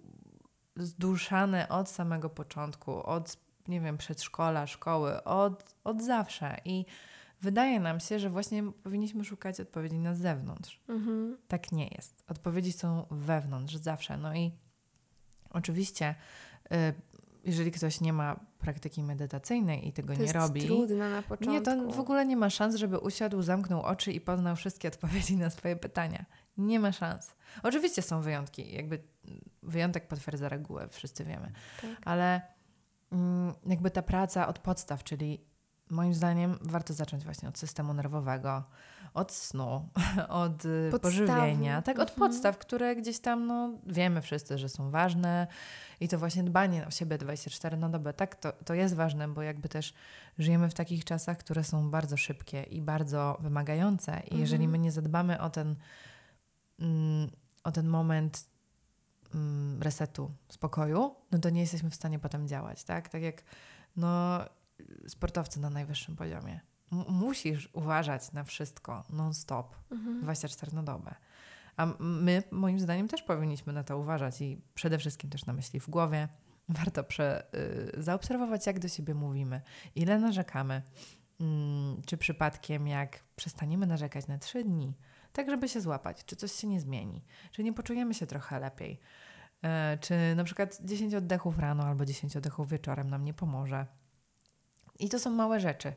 [0.76, 3.36] zduszane od samego początku, od,
[3.68, 6.56] nie wiem, przedszkola, szkoły, od, od zawsze.
[6.64, 6.84] I
[7.40, 10.80] wydaje nam się, że właśnie powinniśmy szukać odpowiedzi na zewnątrz.
[10.88, 11.36] Mhm.
[11.48, 12.24] Tak nie jest.
[12.28, 14.16] Odpowiedzi są wewnątrz zawsze.
[14.16, 14.52] No i
[15.50, 16.14] oczywiście,
[16.72, 16.94] y,
[17.44, 21.52] jeżeli ktoś nie ma praktyki medytacyjnej i tego To nie jest robi, trudne na początku.
[21.52, 25.36] nie, to w ogóle nie ma szans, żeby usiadł, zamknął oczy i poznał wszystkie odpowiedzi
[25.36, 26.24] na swoje pytania.
[26.56, 27.34] Nie ma szans.
[27.62, 29.02] Oczywiście są wyjątki, jakby
[29.62, 31.52] wyjątek potwierdza regułę, wszyscy wiemy.
[31.82, 31.90] Tak.
[32.04, 32.40] Ale
[33.12, 35.44] mm, jakby ta praca od podstaw, czyli
[35.90, 38.64] moim zdaniem warto zacząć właśnie od systemu nerwowego,
[39.14, 39.88] od snu,
[40.28, 41.26] od y, Podstawy.
[41.26, 42.18] pożywienia, tak, od Mhm.
[42.30, 45.46] podstaw, które gdzieś tam, no wiemy wszyscy, że są ważne
[46.00, 49.42] i to właśnie dbanie o siebie 24 na dobę, tak, to, to jest ważne, bo
[49.42, 49.94] jakby też
[50.38, 54.70] żyjemy w takich czasach, które są bardzo szybkie i bardzo wymagające i jeżeli Mhm.
[54.70, 55.76] my nie zadbamy o ten,
[56.80, 57.30] mm,
[57.64, 58.46] o ten moment
[59.34, 63.08] mm, resetu, spokoju, no to nie jesteśmy w stanie potem działać, tak?
[63.08, 63.42] Tak jak
[63.96, 64.38] no,
[65.08, 66.60] sportowcy na najwyższym poziomie.
[66.92, 70.20] M- musisz uważać na wszystko non-stop, Mhm.
[70.22, 71.14] 24 na dobę.
[71.76, 75.80] A my, moim zdaniem, też powinniśmy na to uważać i przede wszystkim też na myśli
[75.80, 76.28] w głowie.
[76.68, 77.46] Warto prze,
[77.98, 79.60] y, zaobserwować, jak do siebie mówimy,
[79.94, 80.82] ile narzekamy,
[81.40, 84.94] mm, czy przypadkiem, jak przestaniemy narzekać na trzy dni,
[85.32, 89.00] tak żeby się złapać, czy coś się nie zmieni, czy nie poczujemy się trochę lepiej,
[89.62, 93.86] e, czy na przykład 10 oddechów rano albo 10 oddechów wieczorem nam nie pomoże.
[94.98, 95.92] I to są małe rzeczy.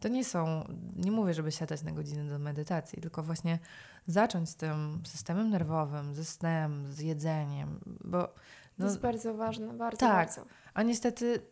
[0.00, 0.64] To nie są,
[0.96, 3.58] nie mówię, żeby siadać na godzinę do medytacji, tylko właśnie
[4.06, 8.34] zacząć z tym systemem nerwowym, ze snem, z jedzeniem, bo To
[8.78, 10.26] no, jest bardzo ważne, bardzo, tak.
[10.26, 10.44] bardzo.
[10.74, 11.42] a niestety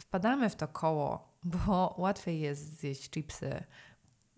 [0.00, 3.64] wpadamy w to koło, bo łatwiej jest zjeść chipsy,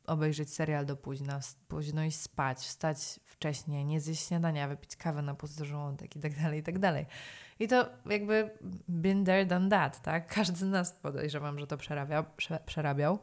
[0.06, 5.34] obejrzeć serial do późna, późno iść spać, wstać wcześniej, nie zjeść śniadania, wypić kawę na
[5.34, 7.06] pusty żołądek i tak dalej, i tak dalej.
[7.61, 8.50] I to jakby
[8.88, 10.34] been there, done that, tak?
[10.34, 12.24] Każdy z nas podejrzewam, że to przerabiał.
[12.36, 13.18] Prze, przerabiał.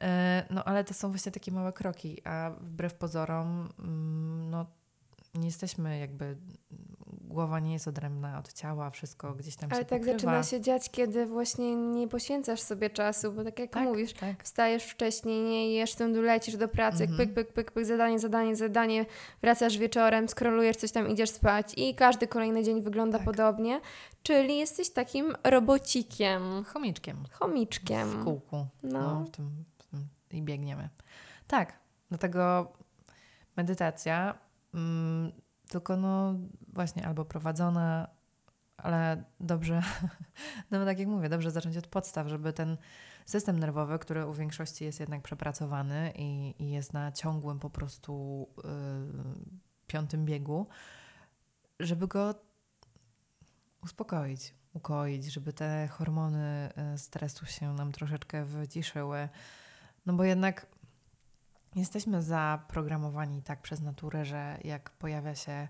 [0.00, 4.66] E, No ale to są właśnie takie małe kroki, a wbrew pozorom, mm, no
[5.34, 6.36] nie jesteśmy jakby,
[7.28, 10.18] głowa nie jest odrębna od ciała, wszystko gdzieś tam Ale się tak pokrywa.
[10.18, 14.44] zaczyna się dziać, kiedy właśnie nie poświęcasz sobie czasu, bo tak jak Tak, mówisz, tak.
[14.44, 17.18] wstajesz wcześniej, nie jesz, tym lecisz do pracy, Mhm.
[17.18, 19.06] pyk, pyk, pyk, pyk, zadanie, zadanie, zadanie,
[19.42, 23.24] wracasz wieczorem, skrolujesz coś tam, idziesz spać i każdy kolejny dzień wygląda Tak.
[23.26, 23.80] podobnie,
[24.22, 28.08] czyli jesteś takim robocikiem, Chomiczkiem chomiczkiem.
[28.08, 28.66] w kółku.
[28.82, 29.00] No.
[29.00, 30.88] No, w tym, w tym i biegniemy.
[31.46, 31.72] Tak,
[32.08, 32.72] dlatego
[33.56, 34.34] medytacja,
[34.74, 35.32] mm,
[35.68, 36.34] tylko no
[36.72, 38.08] właśnie albo prowadzona,
[38.76, 39.82] ale dobrze,
[40.70, 42.76] no tak jak mówię, dobrze zacząć od podstaw, żeby ten
[43.26, 48.46] system nerwowy, który u większości jest jednak przepracowany i, i jest na ciągłym po prostu
[48.58, 50.66] y, piątym biegu,
[51.80, 52.34] żeby go
[53.82, 59.28] uspokoić, ukoić, żeby te hormony y, stresu się nam troszeczkę wyciszyły.
[60.06, 60.66] No bo jednak
[61.76, 65.68] jesteśmy zaprogramowani tak przez naturę, że jak pojawia się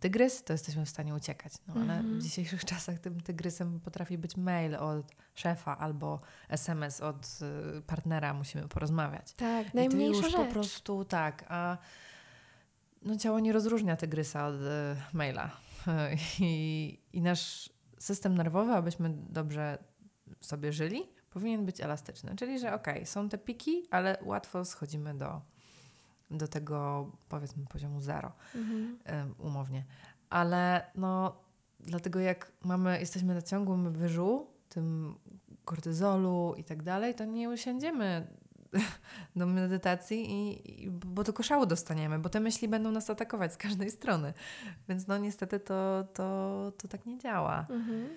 [0.00, 1.52] tygrys, to jesteśmy w stanie uciekać.
[1.68, 2.18] No ale Mhm.
[2.18, 7.38] w dzisiejszych czasach tym tygrysem potrafi być mail od szefa albo SMS od
[7.78, 9.32] y, partnera, musimy porozmawiać.
[9.32, 10.46] Tak, I najmniejsza już rzecz.
[10.46, 11.78] po prostu tak, a
[13.02, 15.50] no ciało nie rozróżnia tygrysa od y, maila.
[16.40, 19.78] I, I nasz system nerwowy, abyśmy dobrze
[20.40, 21.02] sobie żyli,
[21.36, 22.36] powinien być elastyczny.
[22.36, 25.40] Czyli, że okej, są te piki, ale łatwo schodzimy do,
[26.30, 29.34] do tego powiedzmy poziomu zero Mhm.
[29.38, 29.84] umownie.
[30.30, 31.36] Ale no,
[31.80, 35.14] dlatego jak mamy, jesteśmy na ciągłym wyżu, tym
[35.64, 38.26] kortyzolu i tak dalej, to nie usiądziemy
[39.36, 43.56] do medytacji, i, i, bo tylko szału dostaniemy, bo te myśli będą nas atakować z
[43.56, 44.34] każdej strony.
[44.88, 47.66] Więc no niestety to, to, to tak nie działa.
[47.70, 48.08] Mhm.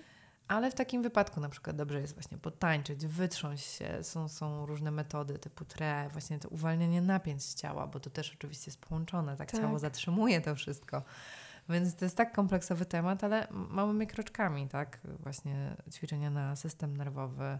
[0.50, 4.04] Ale w takim wypadku na przykład dobrze jest właśnie potańczyć, wytrząść się.
[4.04, 8.34] Są, są różne metody typu tre, właśnie to uwalnianie napięć z ciała, bo to też
[8.34, 9.60] oczywiście jest połączone, tak, Tak.
[9.60, 11.02] ciało zatrzymuje to wszystko.
[11.68, 15.00] Więc to jest tak kompleksowy temat, ale małymi kroczkami, tak?
[15.04, 17.58] Właśnie ćwiczenia na system nerwowy,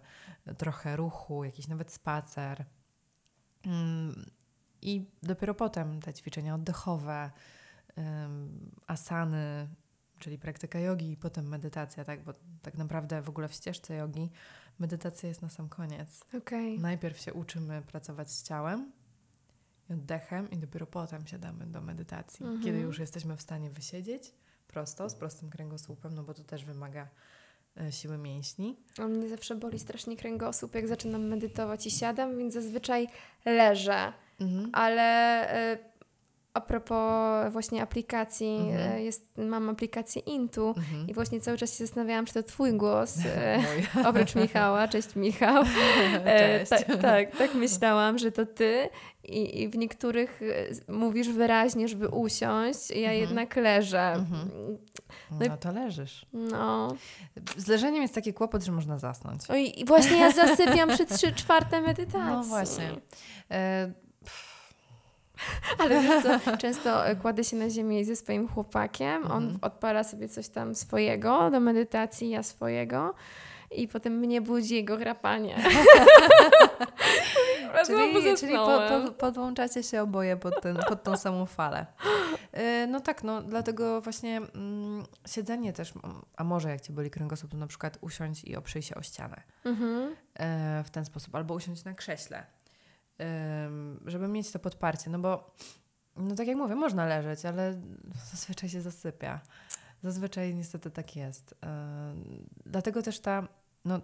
[0.59, 2.65] trochę ruchu, jakiś nawet spacer.
[3.67, 4.31] Mm,
[4.83, 7.31] I dopiero potem te ćwiczenia oddechowe,
[8.87, 9.69] asany,
[10.21, 12.25] czyli praktyka jogi i potem medytacja, tak?
[12.25, 14.31] Bo tak naprawdę w ogóle w ścieżce jogi
[14.79, 16.21] medytacja jest na sam koniec.
[16.39, 16.79] Okej.
[16.79, 18.93] Najpierw się uczymy pracować z ciałem
[19.91, 22.45] i oddechem i dopiero potem siadamy do medytacji.
[22.47, 22.65] Mhm.
[22.65, 24.33] Kiedy już jesteśmy w stanie wysiedzieć
[24.69, 27.09] prosto, z prostym kręgosłupem, no bo to też wymaga
[27.81, 28.77] e, siły mięśni.
[28.99, 33.09] A mnie zawsze boli strasznie kręgosłup, jak zaczynam medytować i siadam, więc zazwyczaj
[33.45, 34.13] leżę.
[34.41, 34.71] Mhm.
[34.73, 35.79] ale y,
[36.55, 38.93] a propos właśnie aplikacji, Mhm.
[38.93, 41.09] e, jest, mam aplikację Intu Mhm.
[41.09, 43.63] i właśnie cały czas się zastanawiałam, czy to twój głos, e,
[44.09, 45.65] oprócz Michała, cześć Michał.
[46.25, 46.71] E, Cześć.
[46.71, 48.89] tak, tak, tak myślałam, że to ty
[49.25, 50.41] i, i w niektórych
[50.89, 53.19] mówisz wyraźnie, żeby usiąść, ja Mhm.
[53.21, 54.25] jednak leżę.
[55.31, 56.27] No No to leżysz.
[56.33, 56.95] No.
[57.57, 59.43] Z leżeniem jest taki kłopot, że można zasnąć.
[59.51, 62.21] Oj, i właśnie ja zasypiam przy trzy czwarte medytacji.
[62.31, 62.91] No właśnie.
[63.51, 63.93] E,
[65.79, 69.59] Ale wiesz co, często e, kładę się na ziemię ze swoim chłopakiem, on Mhm.
[69.63, 73.15] odpala sobie coś tam swojego do medytacji, ja swojego
[73.71, 75.57] i potem mnie budzi jego chrapanie.
[77.87, 78.67] czyli czyli po,
[79.07, 81.87] po, podłączacie się oboje pod, ten, pod tą samą falę.
[82.53, 85.93] E, No tak, no dlatego właśnie mm, siedzenie też,
[86.37, 89.43] a może jak Cię boli kręgosłup, to na przykład usiądź i oprzyj się o ścianę
[89.65, 90.17] Mhm.
[90.35, 92.47] e, w ten sposób, albo usiądź na krześle,
[94.07, 95.55] żeby mieć to podparcie, no bo
[96.17, 97.81] no tak jak mówię, można leżeć, ale
[98.31, 99.41] zazwyczaj się zasypia.
[100.03, 101.55] Zazwyczaj niestety tak jest.
[101.65, 102.15] E,
[102.67, 103.49] Dlatego też ta,
[103.85, 104.01] no,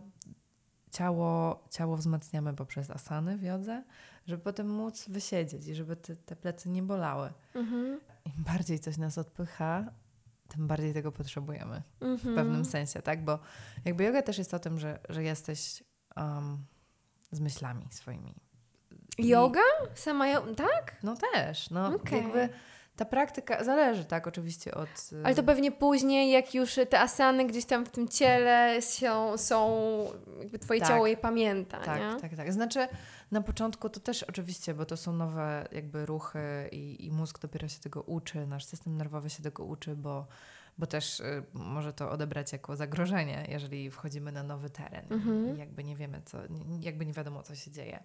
[0.90, 3.84] ciało, ciało wzmacniamy poprzez asany w jodze,
[4.26, 7.32] żeby potem móc wysiedzieć i żeby te, te plecy nie bolały.
[7.54, 8.00] Mhm.
[8.24, 9.84] Im bardziej coś nas odpycha,
[10.48, 12.18] tym bardziej tego potrzebujemy Mhm.
[12.18, 13.24] w pewnym sensie, tak?
[13.24, 13.38] Bo
[13.84, 15.84] jakby yoga też jest o tym, że, że jesteś
[16.16, 16.64] um,
[17.30, 18.34] z myślami swoimi.
[19.18, 19.60] Yoga?
[19.94, 20.96] Sama jo- tak?
[21.02, 22.22] No też, no Okej.
[22.22, 22.48] jakby
[22.96, 24.88] ta praktyka zależy, tak, oczywiście od...
[25.12, 29.38] y, Ale to pewnie później, jak już te asany gdzieś tam w tym ciele są,
[29.38, 29.76] są
[30.38, 30.88] jakby twoje Tak.
[30.88, 32.20] ciało je pamięta, Tak, nie?
[32.20, 32.52] tak, tak.
[32.52, 32.88] Znaczy
[33.30, 37.68] na początku to też oczywiście, bo to są nowe jakby ruchy i, i mózg dopiero
[37.68, 40.26] się tego uczy, nasz system nerwowy się tego uczy, bo,
[40.78, 45.56] bo też y, może to odebrać jako zagrożenie, jeżeli wchodzimy na nowy teren Mhm.
[45.56, 46.38] i jakby nie wiemy, co,
[46.80, 48.02] jakby nie wiadomo, co się dzieje.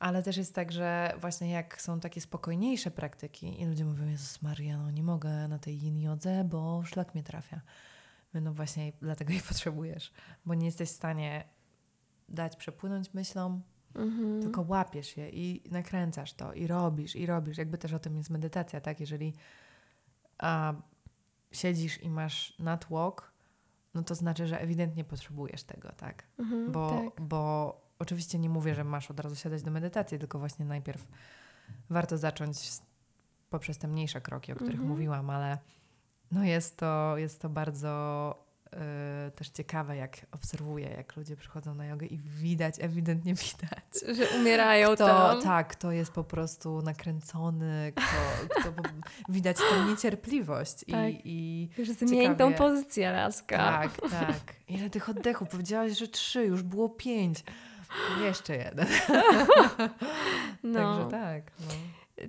[0.00, 4.42] Ale też jest tak, że właśnie jak są takie spokojniejsze praktyki i ludzie mówią, Jezus
[4.42, 7.60] Maria, no nie mogę na tej yin jodze, bo szlak mnie trafia.
[8.34, 10.12] No właśnie dlatego jej potrzebujesz,
[10.46, 11.44] bo nie jesteś w stanie
[12.28, 13.62] dać przepłynąć myślom,
[13.94, 14.42] Mhm.
[14.42, 17.58] tylko łapiesz je i nakręcasz to i robisz, i robisz.
[17.58, 19.00] Jakby też o tym jest medytacja, tak?
[19.00, 19.34] Jeżeli
[20.38, 20.74] a,
[21.52, 23.32] siedzisz i masz natłok,
[23.94, 26.24] no to znaczy, że ewidentnie potrzebujesz tego, tak?
[26.38, 27.20] Mhm, Bo, tak.
[27.26, 31.06] bo oczywiście nie mówię, że masz od razu siadać do medytacji, tylko właśnie najpierw
[31.90, 32.58] warto zacząć
[33.50, 34.88] poprzez te mniejsze kroki, o których Mhm.
[34.90, 35.58] mówiłam, ale
[36.32, 38.34] no jest to, jest to bardzo
[39.28, 43.84] y, też ciekawe, jak obserwuję, jak ludzie przychodzą na jogę i widać, ewidentnie widać.
[44.16, 45.42] Że umierają Kto, tam.
[45.42, 48.82] tak, kto jest po prostu nakręcony, kto, kto po,
[49.28, 51.08] widać tę niecierpliwość Tak.
[51.10, 52.54] i, i Już zmień tą ciekawie.
[52.54, 53.56] pozycję, laska.
[53.58, 54.54] tak, tak.
[54.68, 55.48] Ile tych oddechów?
[55.48, 57.44] Powiedziałaś, że trzy, już było pięć.
[58.22, 58.86] Jeszcze jeden.
[60.62, 60.78] No.
[60.96, 61.42] Także tak.
[61.60, 61.66] No.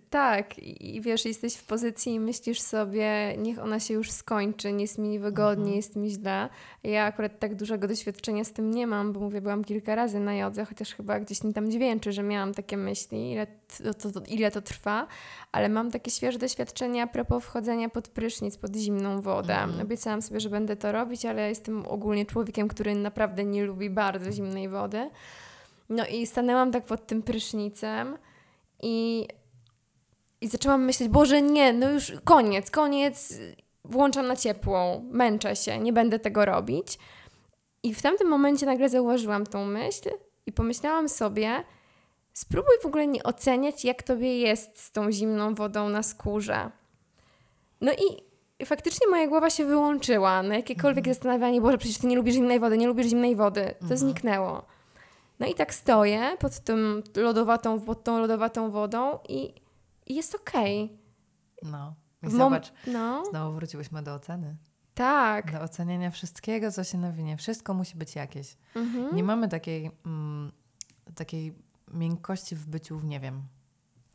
[0.09, 4.81] Tak, i wiesz, jesteś w pozycji i myślisz sobie, niech ona się już skończy, nie
[4.81, 5.77] jest mi wygodnie, Mhm.
[5.77, 6.49] jest mi źle.
[6.83, 10.35] Ja akurat tak dużego doświadczenia z tym nie mam, bo mówię, byłam kilka razy na
[10.35, 13.47] jodze, chociaż chyba gdzieś mi tam dźwięczy, że miałam takie myśli, ile
[13.83, 15.07] to, to, to, ile to trwa,
[15.51, 19.57] ale mam takie świeże doświadczenia a propos wchodzenia pod prysznic, pod zimną wodę.
[19.57, 19.81] Mhm.
[19.81, 23.89] Obiecałam sobie, że będę to robić, ale ja jestem ogólnie człowiekiem, który naprawdę nie lubi
[23.89, 25.09] bardzo zimnej wody.
[25.91, 28.17] No i stanęłam tak pod tym prysznicem
[28.83, 29.27] i
[30.41, 33.33] i zaczęłam myśleć, Boże, nie, no już koniec, koniec,
[33.85, 36.99] włączam na ciepłą, męczę się, nie będę tego robić.
[37.83, 40.09] I w tamtym momencie nagle zauważyłam tą myśl
[40.45, 41.63] i pomyślałam sobie,
[42.33, 46.71] spróbuj w ogóle nie oceniać, jak tobie jest z tą zimną wodą na skórze.
[47.81, 52.35] No i faktycznie moja głowa się wyłączyła na jakiekolwiek zastanawianie, Boże, przecież ty nie lubisz
[52.35, 53.61] zimnej wody, nie lubisz zimnej wody.
[53.79, 53.97] To Mhm.
[53.97, 54.65] zniknęło.
[55.41, 59.53] No i tak stoję pod, tym lodowatą, pod tą lodowatą wodą i,
[60.07, 60.97] i jest okej.
[61.63, 61.95] no.
[62.23, 64.55] I mom- zobacz, No, znowu wróciłyśmy do oceny.
[64.93, 65.51] tak.
[65.51, 67.37] Do oceniania wszystkiego, co się nawinie.
[67.37, 68.57] Wszystko musi być jakieś.
[68.75, 69.15] Mhm.
[69.15, 70.51] Nie mamy takiej, mm,
[71.15, 71.55] takiej
[71.93, 73.41] miękkości w byciu w nie wiem.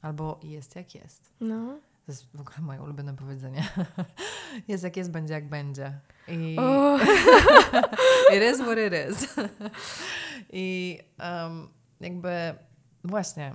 [0.03, 1.33] Albo jest jak jest.
[1.41, 1.79] No.
[2.07, 3.69] To jest w ogóle moje ulubione powiedzenie.
[4.69, 6.01] jest jak jest, będzie jak będzie.
[6.29, 6.99] I O,
[8.37, 9.37] it is what it is.
[10.53, 11.69] I um,
[12.01, 12.31] jakby
[13.05, 13.55] właśnie,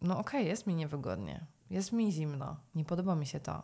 [0.00, 1.46] no okej, jest mi niewygodnie.
[1.70, 2.56] Jest mi zimno.
[2.74, 3.62] Nie podoba mi się to.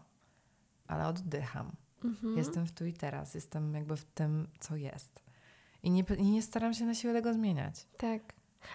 [0.86, 1.72] Ale oddycham.
[2.04, 2.36] mhm.
[2.36, 3.34] Jestem w tu i teraz.
[3.34, 5.22] Jestem jakby w tym, co jest.
[5.82, 7.86] I nie, i nie staram się na siłę tego zmieniać.
[7.96, 8.22] Tak.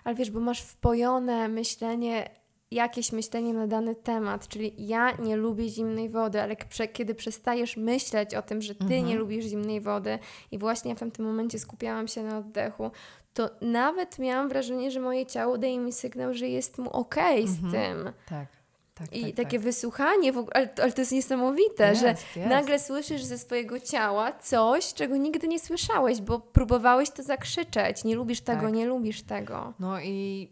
[0.04, 2.30] Ale wiesz, bo masz wpojone myślenie,
[2.74, 6.56] jakieś myślenie na dany temat, czyli ja nie lubię zimnej wody, ale
[6.94, 9.06] kiedy przestajesz myśleć o tym, że ty Mhm.
[9.06, 10.20] nie lubisz zimnej wody
[10.52, 12.92] i właśnie w tamtym momencie skupiałam się na oddechu,
[13.34, 17.64] to nawet miałam wrażenie, że moje ciało daje mi sygnał, że jest mu okej z
[17.64, 17.74] Mhm.
[17.74, 18.14] tym.
[18.30, 18.48] Tak.
[18.96, 19.62] Tak, I tak, takie tak.
[19.66, 22.50] wysłuchanie, w ogóle, ale, ale to jest niesamowite, że Jest, jest.
[22.50, 28.04] nagle słyszysz ze swojego ciała coś, czego nigdy nie słyszałeś, bo próbowałeś to zakrzyczeć.
[28.04, 28.74] Nie lubisz tego, Tak.
[28.74, 29.74] nie lubisz tego.
[29.80, 30.50] No i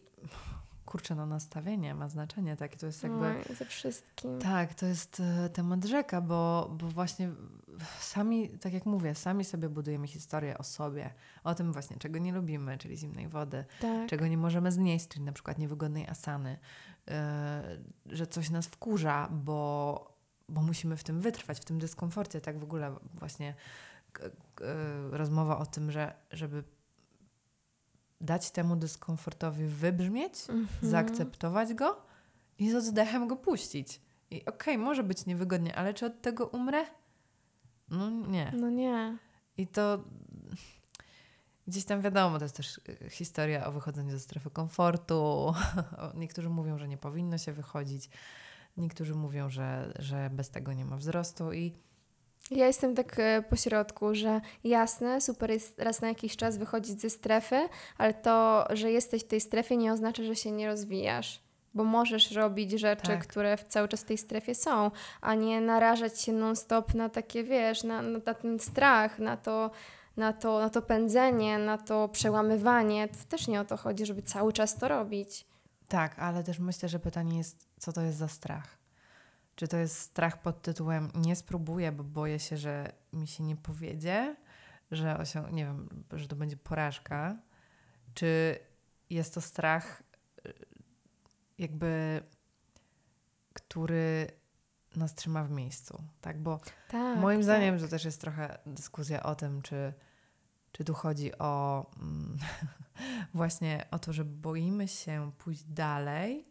[0.92, 3.34] kurczę, no nastawienie ma znaczenie takie, to jest jakby...
[3.50, 4.40] No, ze wszystkim.
[4.40, 7.30] Tak, to jest e, temat rzeka, bo, bo właśnie
[8.00, 11.14] sami, tak jak mówię, sami sobie budujemy historię o sobie,
[11.44, 14.10] o tym właśnie, czego nie lubimy, czyli zimnej wody, Tak.
[14.10, 16.60] czego nie możemy znieść, czyli na przykład niewygodnej asany,
[17.08, 20.18] e, że coś nas wkurza, bo,
[20.50, 23.56] bo musimy w tym wytrwać, w tym dyskomforcie, tak w ogóle właśnie
[24.20, 24.32] e,
[25.12, 26.64] rozmowa o tym, że żeby
[28.22, 30.68] dać temu dyskomfortowi wybrzmieć, Mhm.
[30.92, 32.02] zaakceptować go
[32.60, 34.02] i z oddechem go puścić.
[34.32, 36.86] I okej, może być niewygodnie, ale czy od tego umrę?
[37.90, 38.52] No nie.
[38.56, 39.18] No nie.
[39.58, 40.04] I to
[41.68, 45.54] gdzieś tam wiadomo, to jest też y, historia o wychodzeniu ze strefy komfortu.
[46.16, 48.10] Niektórzy mówią, że nie powinno się wychodzić.
[48.78, 51.74] Niektórzy mówią, że, że bez tego nie ma wzrostu i
[52.52, 57.02] Ja jestem tak e, po środku, że jasne, super jest raz na jakiś czas wychodzić
[57.02, 61.42] ze strefy, ale to, że jesteś w tej strefie nie oznacza, że się nie rozwijasz.
[61.74, 63.28] Bo możesz robić rzeczy, Tak.
[63.28, 64.92] które w cały czas w tej strefie są,
[65.22, 69.72] a nie narażać się non-stop na takie, wiesz, na, na, na ten strach, na to,
[70.18, 73.08] na, to, na to pędzenie, na to przełamywanie.
[73.08, 75.46] To też nie o to chodzi, żeby cały czas to robić.
[75.88, 78.81] tak, ale też myślę, że pytanie jest, co to jest za strach?
[79.56, 83.56] Czy to jest strach pod tytułem nie spróbuję, bo boję się, że mi się nie
[83.56, 84.36] powiedzie,
[84.92, 87.38] że osią- nie wiem, że to będzie porażka?
[88.14, 88.60] Czy
[89.10, 90.04] jest to strach
[90.46, 90.54] y,
[91.58, 92.24] jakby,
[93.54, 94.28] który
[94.96, 96.42] nas trzyma w miejscu, tak?
[96.44, 97.20] Bo Tak.
[97.20, 97.44] moim tak.
[97.44, 99.94] zdaniem to też jest trochę dyskusja o tym, czy,
[100.72, 102.38] czy tu chodzi o mm,
[103.34, 106.46] właśnie o to, że boimy się pójść dalej,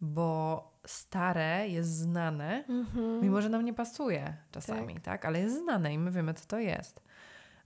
[0.00, 3.20] bo stare jest znane, Mhm.
[3.22, 5.24] mimo że nam nie pasuje czasami, tak?
[5.24, 7.02] Ale jest znane i my wiemy, co to jest.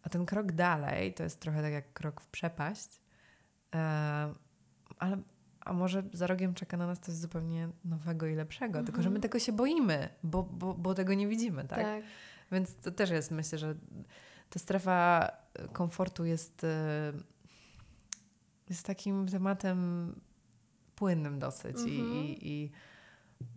[0.03, 3.01] A ten krok dalej to jest trochę tak jak krok w przepaść,
[3.75, 3.79] e,
[4.99, 5.17] ale
[5.61, 9.17] a może za rogiem czeka na nas coś zupełnie nowego i lepszego, tylko że my
[9.17, 9.23] Mhm.
[9.23, 11.79] tego się boimy, bo, bo, bo tego nie widzimy, tak?
[11.83, 12.05] tak.
[12.53, 13.75] Więc to też jest, myślę, że
[14.51, 15.31] ta strefa
[15.73, 17.13] komfortu jest, e,
[18.71, 20.13] jest takim tematem
[20.97, 22.25] płynnym dosyć i, Mhm.
[22.25, 22.73] i, i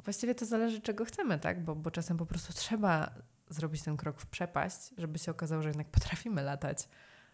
[0.03, 1.63] właściwie to zależy, czego chcemy, tak?
[1.63, 3.11] Bo, bo czasem po prostu trzeba
[3.49, 6.87] zrobić ten krok w przepaść, żeby się okazało, że jednak potrafimy latać,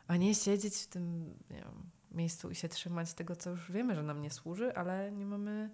[0.07, 4.03] a nie siedzieć w tym wiem, miejscu i się trzymać tego, co już wiemy, że
[4.03, 5.69] nam nie służy, ale nie mamy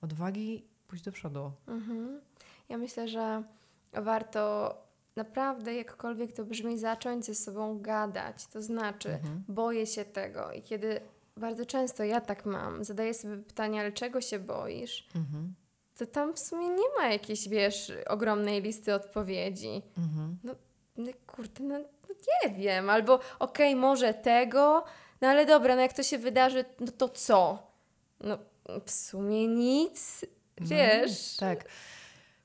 [0.00, 1.52] odwagi pójść do przodu.
[1.66, 2.20] Mhm.
[2.68, 3.42] Ja myślę, że
[3.92, 4.74] warto
[5.16, 8.46] naprawdę, jakkolwiek to brzmi, zacząć ze sobą gadać.
[8.46, 9.44] To znaczy, Mhm.
[9.48, 10.52] boję się tego.
[10.52, 11.00] I kiedy
[11.36, 15.08] bardzo często ja tak mam, zadaję sobie pytanie, ale czego się boisz?
[15.14, 15.54] Mhm.
[15.98, 19.82] To tam w sumie nie ma jakiejś, wiesz, ogromnej listy odpowiedzi.
[19.98, 20.38] Mhm.
[20.44, 20.54] No
[21.26, 22.14] kurde, no, no
[22.44, 22.90] nie wiem.
[22.90, 24.84] Albo okej, może tego,
[25.20, 27.66] no ale dobra, no jak to się wydarzy, no to co?
[28.20, 28.38] No
[28.86, 30.24] w sumie nic.
[30.60, 31.36] No, Wiesz?
[31.36, 31.64] tak.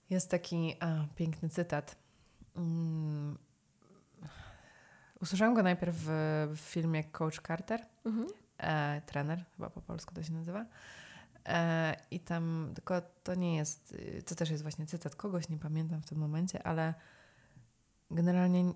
[0.10, 1.96] Jest taki a, piękny cytat.
[2.56, 3.38] Mm.
[5.22, 6.08] Usłyszałam go najpierw w,
[6.56, 8.28] w filmie Coach Carter, Mhm.
[8.58, 10.66] e, trener, chyba po polsku to się nazywa.
[11.48, 15.58] E, I tam, tylko to nie jest, y, to też jest właśnie cytat kogoś, nie
[15.58, 16.94] pamiętam w tym momencie, ale
[18.12, 18.74] generalnie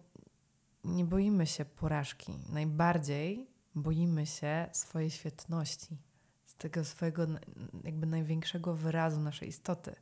[0.83, 2.33] nie boimy się porażki.
[2.49, 5.97] Najbardziej boimy się swojej świetności,
[6.45, 7.27] z tego swojego
[7.83, 9.95] jakby największego wyrazu naszej istoty.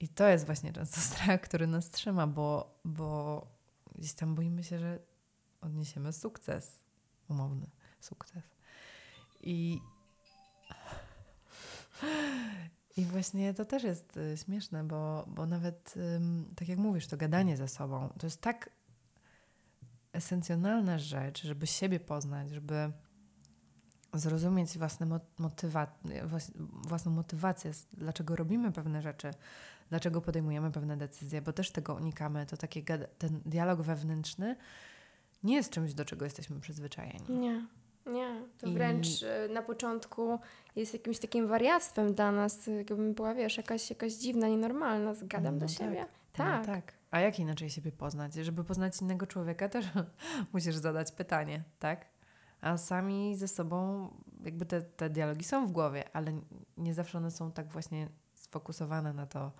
[0.00, 3.46] I to jest właśnie często strach, który nas trzyma, bo, bo
[3.94, 4.98] gdzieś tam boimy się, że
[5.60, 6.82] odniesiemy sukces,
[7.28, 7.66] umowny
[8.00, 8.44] sukces.
[9.40, 9.80] I,
[12.96, 15.94] i właśnie to też jest y, śmieszne, bo, bo nawet
[16.56, 18.70] tak jak mówisz, to gadanie ze sobą to jest tak
[20.12, 22.92] esencjonalna rzecz, żeby siebie poznać, żeby
[24.14, 25.86] zrozumieć własne mo- motywa-
[26.26, 26.50] włas-
[26.88, 29.30] własną motywację, dlaczego robimy pewne rzeczy,
[29.90, 32.46] dlaczego podejmujemy pewne decyzje, bo też tego unikamy.
[32.46, 32.84] To taki
[33.18, 34.56] ten dialog wewnętrzny
[35.42, 37.26] nie jest czymś, do czego jesteśmy przyzwyczajeni.
[37.28, 37.66] Nie,
[38.06, 38.42] nie.
[38.58, 40.38] To wręcz y, na początku
[40.76, 45.14] jest jakimś takim wariactwem dla nas, y, jakbym była, wiesz, jakaś, jakaś dziwna, nienormalna.
[45.14, 45.76] Zgadam No do tak.
[45.76, 46.00] siebie.
[46.00, 46.66] No Tak.
[46.66, 46.92] tak.
[47.10, 48.34] A jak inaczej siebie poznać?
[48.34, 49.86] Żeby poznać innego człowieka, też
[50.52, 52.06] musisz zadać pytanie, tak?
[52.60, 54.08] A sami ze sobą,
[54.44, 56.32] jakby te, te dialogi są w głowie, ale
[56.76, 59.52] nie zawsze one są tak właśnie sfokusowane na to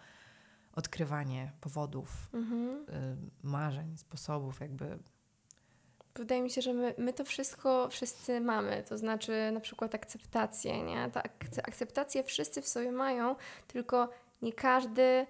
[0.72, 2.68] odkrywanie powodów, Mhm.
[2.68, 4.98] y, marzeń, sposobów, jakby.
[6.16, 10.82] Wydaje mi się, że my, my to wszystko wszyscy mamy, to znaczy na przykład akceptację,
[10.82, 11.10] nie?
[11.10, 13.36] Ta ak- akceptację wszyscy w sobie mają,
[13.68, 14.08] tylko
[14.42, 15.26] nie każdy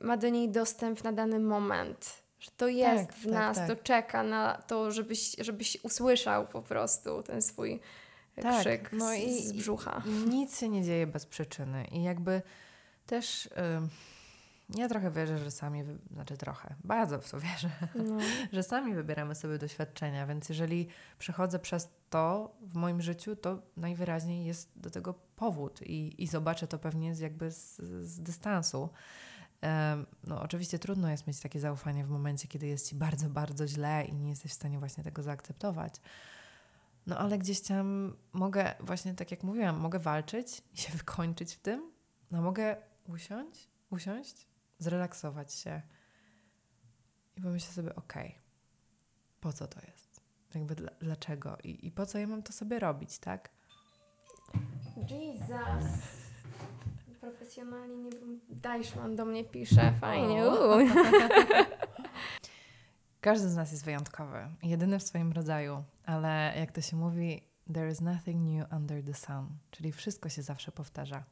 [0.00, 2.22] ma do niej dostęp na dany moment.
[2.40, 3.68] Że to jest Tak, w tak, nas, tak.
[3.68, 7.80] to czeka na to, żebyś, żebyś usłyszał po prostu ten swój
[8.42, 10.02] Tak, krzyk no z, i- z brzucha.
[10.06, 11.84] I nic się nie dzieje bez przyczyny.
[11.92, 12.42] I jakby
[13.06, 13.88] też ym,
[14.76, 18.18] ja trochę wierzę, że sami, znaczy trochę, bardzo w to wierzę, No.
[18.52, 20.88] że sami wybieramy sobie doświadczenia, więc jeżeli
[21.18, 26.66] przechodzę przez to w moim życiu, to najwyraźniej jest do tego powód i, i zobaczę
[26.66, 28.88] to pewnie z, jakby z, z dystansu.
[29.60, 33.66] Em, No, oczywiście trudno jest mieć takie zaufanie w momencie, kiedy jest ci bardzo, bardzo
[33.66, 35.94] źle i nie jesteś w stanie właśnie tego zaakceptować.
[37.06, 41.58] No ale gdzieś tam mogę, właśnie tak jak mówiłam, mogę walczyć i się wykończyć w
[41.58, 41.92] tym,
[42.30, 42.76] no mogę
[43.08, 44.46] usiąść, usiąść,
[44.78, 45.82] zrelaksować się
[47.36, 48.38] i pomyśleć sobie, okej,
[49.40, 50.20] po co to jest?
[50.54, 51.58] Jakby dla, dlaczego?
[51.64, 53.50] I, I po co ja mam to sobie robić, tak?
[55.10, 55.84] Jesus.
[57.20, 58.40] Profesjonalnie nie wiem.
[58.48, 60.42] Dajszman do mnie pisze, fajnie.
[63.20, 67.90] Każdy z nas jest wyjątkowy, jedyny w swoim rodzaju, ale jak to się mówi, there
[67.90, 71.22] is nothing new under the sun, czyli wszystko się zawsze powtarza.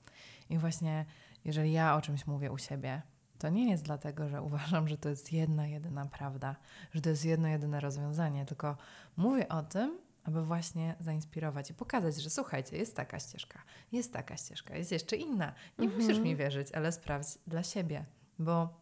[0.51, 1.05] I właśnie
[1.45, 3.03] jeżeli ja o czymś mówię u siebie,
[3.39, 6.57] to nie jest dlatego, że uważam, że to jest jedna, jedyna prawda,
[6.95, 8.77] że to jest jedno, jedyne rozwiązanie, tylko
[9.17, 13.63] mówię o tym, aby właśnie zainspirować i pokazać, że słuchajcie, jest taka ścieżka,
[13.93, 15.53] jest taka ścieżka, jest jeszcze inna.
[15.79, 16.03] Nie Mhm.
[16.03, 18.05] musisz mi wierzyć, ale sprawdź dla siebie,
[18.39, 18.81] bo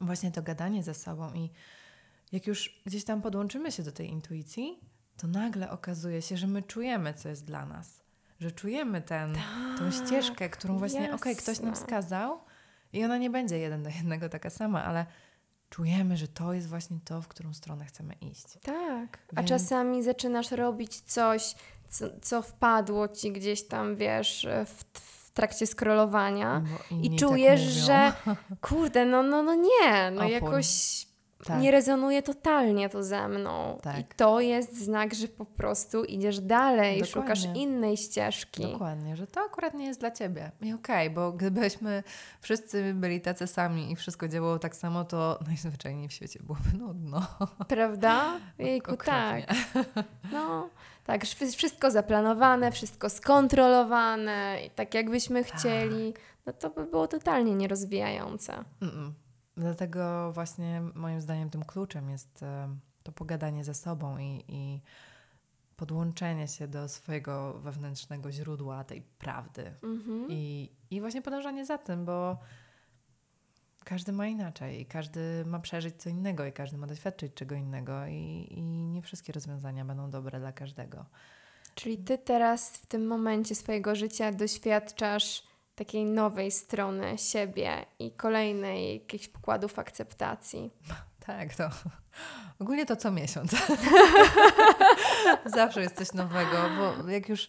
[0.00, 1.50] właśnie to gadanie ze sobą i
[2.32, 4.80] jak już gdzieś tam podłączymy się do tej intuicji,
[5.16, 8.02] to nagle okazuje się, że my czujemy, co jest dla nas.
[8.40, 9.34] Że czujemy ten,
[9.78, 12.38] tą ścieżkę, którą właśnie, okej, ktoś nam wskazał
[12.92, 15.06] i ona nie będzie jeden do jednego taka sama, ale
[15.70, 18.44] czujemy, że to jest właśnie to, w którą stronę chcemy iść.
[18.62, 19.18] Tak.
[19.36, 21.54] A Więc- czasami zaczynasz robić coś,
[21.88, 26.62] co, co wpadło ci gdzieś tam, wiesz, w, w trakcie scrollowania.
[26.90, 28.12] I inni czujesz, tak że
[28.68, 30.32] kurde, no, no, no nie, no Opór.
[30.32, 30.66] jakoś
[31.46, 31.60] Tak.
[31.60, 33.78] nie rezonuje totalnie to ze mną.
[33.82, 33.98] Tak.
[33.98, 37.22] I to jest znak, że po prostu idziesz dalej, Dokładnie.
[37.22, 38.62] szukasz innej ścieżki.
[38.62, 40.50] Dokładnie, że to akurat nie jest dla ciebie.
[40.62, 42.02] I okej, bo gdybyśmy
[42.40, 47.26] wszyscy byli tacy sami i wszystko działało tak samo, to najzwyczajniej w świecie byłoby nudno.
[47.68, 48.24] Prawda?
[48.58, 49.46] Jejku, Okropnie.
[49.46, 49.84] tak.
[50.32, 50.68] No,
[51.06, 55.54] tak, wszy- wszystko zaplanowane, wszystko skontrolowane, i tak jakbyśmy Tak.
[55.58, 56.14] chcieli,
[56.46, 58.52] no to by było totalnie nierozwijające.
[58.80, 59.10] Mm-mm.
[59.56, 64.80] Dlatego właśnie moim zdaniem tym kluczem jest e, to pogadanie ze sobą i, i
[65.76, 69.74] podłączenie się do swojego wewnętrznego źródła tej prawdy.
[69.82, 70.26] Mhm.
[70.30, 72.38] I, I właśnie podążanie za tym, bo
[73.84, 78.06] każdy ma inaczej i każdy ma przeżyć co innego i każdy ma doświadczyć czego innego
[78.06, 81.06] i, i nie wszystkie rozwiązania będą dobre dla każdego.
[81.74, 88.94] Czyli ty teraz w tym momencie swojego życia doświadczasz takiej nowej strony siebie i kolejnej
[88.94, 90.70] jakichś pokładów akceptacji.
[91.26, 91.70] Tak, to
[92.60, 93.56] ogólnie to co miesiąc.
[95.56, 97.48] Zawsze jest coś nowego, bo jak już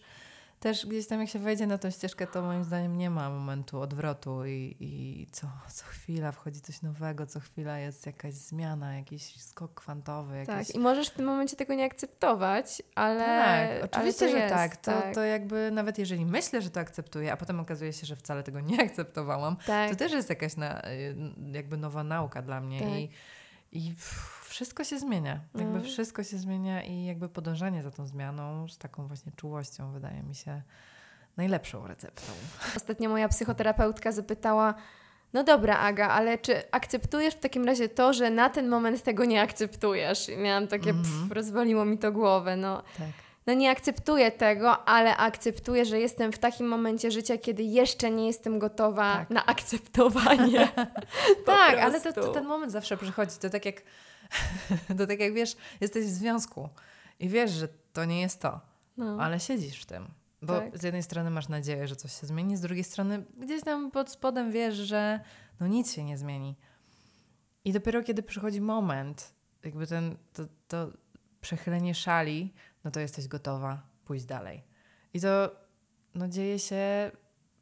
[0.64, 3.80] też gdzieś tam jak się wejdzie na tą ścieżkę, to moim zdaniem nie ma momentu
[3.80, 9.40] odwrotu i, i co, co chwila wchodzi coś nowego, co chwila jest jakaś zmiana, jakiś
[9.40, 10.36] skok kwantowy.
[10.36, 10.66] Jakiś...
[10.66, 13.24] Tak, i możesz w tym momencie tego nie akceptować, ale.
[13.24, 14.76] Tak, oczywiście, ale że jest, tak.
[14.76, 18.42] To, to jakby nawet jeżeli myślę, że to akceptuję, a potem okazuje się, że wcale
[18.42, 19.90] tego nie akceptowałam, tak.
[19.90, 20.82] to też jest jakaś na,
[21.52, 22.88] jakby nowa nauka dla mnie Tak.
[22.88, 23.10] i,
[23.72, 25.40] i pff, wszystko się zmienia.
[25.54, 25.82] Jakby Mm.
[25.82, 30.34] wszystko się zmienia i jakby podążanie za tą zmianą z taką właśnie czułością wydaje mi
[30.34, 30.62] się
[31.36, 32.32] najlepszą receptą.
[32.76, 34.74] Ostatnio moja psychoterapeutka zapytała:
[35.32, 39.24] No dobra, Aga, ale czy akceptujesz w takim razie to, że na ten moment tego
[39.24, 40.28] nie akceptujesz?
[40.28, 41.04] I miałam takie, Mhm.
[41.04, 42.56] pff, rozwaliło mi to głowę.
[42.56, 43.08] No, Tak.
[43.46, 48.26] no nie akceptuję tego, ale akceptuję, że jestem w takim momencie życia, kiedy jeszcze nie
[48.26, 49.30] jestem gotowa Tak.
[49.30, 50.68] na akceptowanie.
[51.46, 53.36] Tak, ale to, to, ten moment zawsze przychodzi.
[53.40, 53.82] To tak jak,
[54.98, 56.68] to tak jak wiesz, jesteś w związku
[57.20, 58.60] i wiesz, że to nie jest to.
[58.96, 59.16] No.
[59.20, 60.08] ale siedzisz w tym.
[60.42, 60.78] Bo Tak.
[60.78, 64.10] z jednej strony masz nadzieję, że coś się zmieni, z drugiej strony gdzieś tam pod
[64.10, 65.20] spodem wiesz, że
[65.60, 66.56] no nic się nie zmieni.
[67.64, 70.90] I dopiero kiedy przychodzi moment, jakby ten, to, to
[71.40, 72.54] przechylenie szali,
[72.84, 74.62] no to jesteś gotowa pójść dalej.
[75.14, 75.56] I to
[76.14, 77.10] no, dzieje się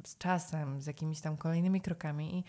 [0.07, 2.45] z czasem, z jakimiś tam kolejnymi krokami i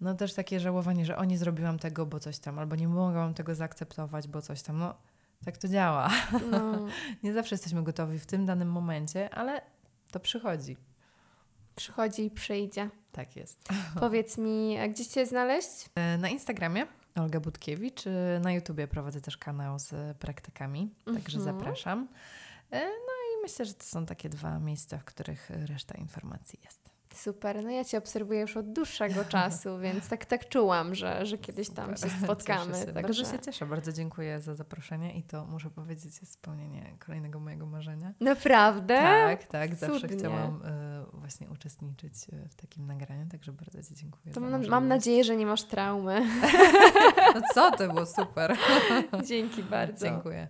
[0.00, 3.34] no też takie żałowanie, że o nie zrobiłam tego, bo coś tam, albo nie mogłam
[3.34, 4.78] tego zaakceptować, bo coś tam.
[4.78, 4.94] No
[5.44, 6.10] tak to działa.
[6.50, 6.86] No.
[7.22, 9.62] Nie zawsze jesteśmy gotowi w tym danym momencie, ale
[10.10, 10.76] to przychodzi.
[11.76, 12.90] Przychodzi i przyjdzie.
[13.12, 13.68] Tak jest.
[14.00, 15.90] Powiedz mi, gdzie Cię znaleźć?
[15.94, 16.86] E, Na Instagramie
[17.16, 21.58] Olga Budkiewicz, e, na YouTubie prowadzę też kanał z praktykami, także Mhm.
[21.58, 22.08] zapraszam.
[22.70, 22.88] E, No
[23.38, 26.83] i myślę, że to są takie dwa miejsca, w których reszta informacji jest.
[27.14, 31.38] Super, no ja Cię obserwuję już od dłuższego czasu, więc tak, tak czułam, że, że
[31.38, 32.12] kiedyś tam Super.
[32.12, 32.74] się spotkamy.
[32.74, 32.84] Się.
[32.84, 33.02] Także...
[33.02, 37.66] Bardzo się cieszę, bardzo dziękuję za zaproszenie i to muszę powiedzieć jest spełnienie kolejnego mojego
[37.66, 38.12] marzenia.
[38.20, 38.94] Naprawdę?
[38.94, 40.16] Tak, tak, zawsze Cudnie.
[40.16, 44.34] chciałam y, właśnie uczestniczyć y, w takim nagraniu, także bardzo Ci dziękuję.
[44.34, 46.22] To mam, mam nadzieję, że nie masz traumy.
[47.34, 48.56] No co, to było super.
[49.28, 50.06] Dzięki bardzo.
[50.06, 50.48] Dziękuję.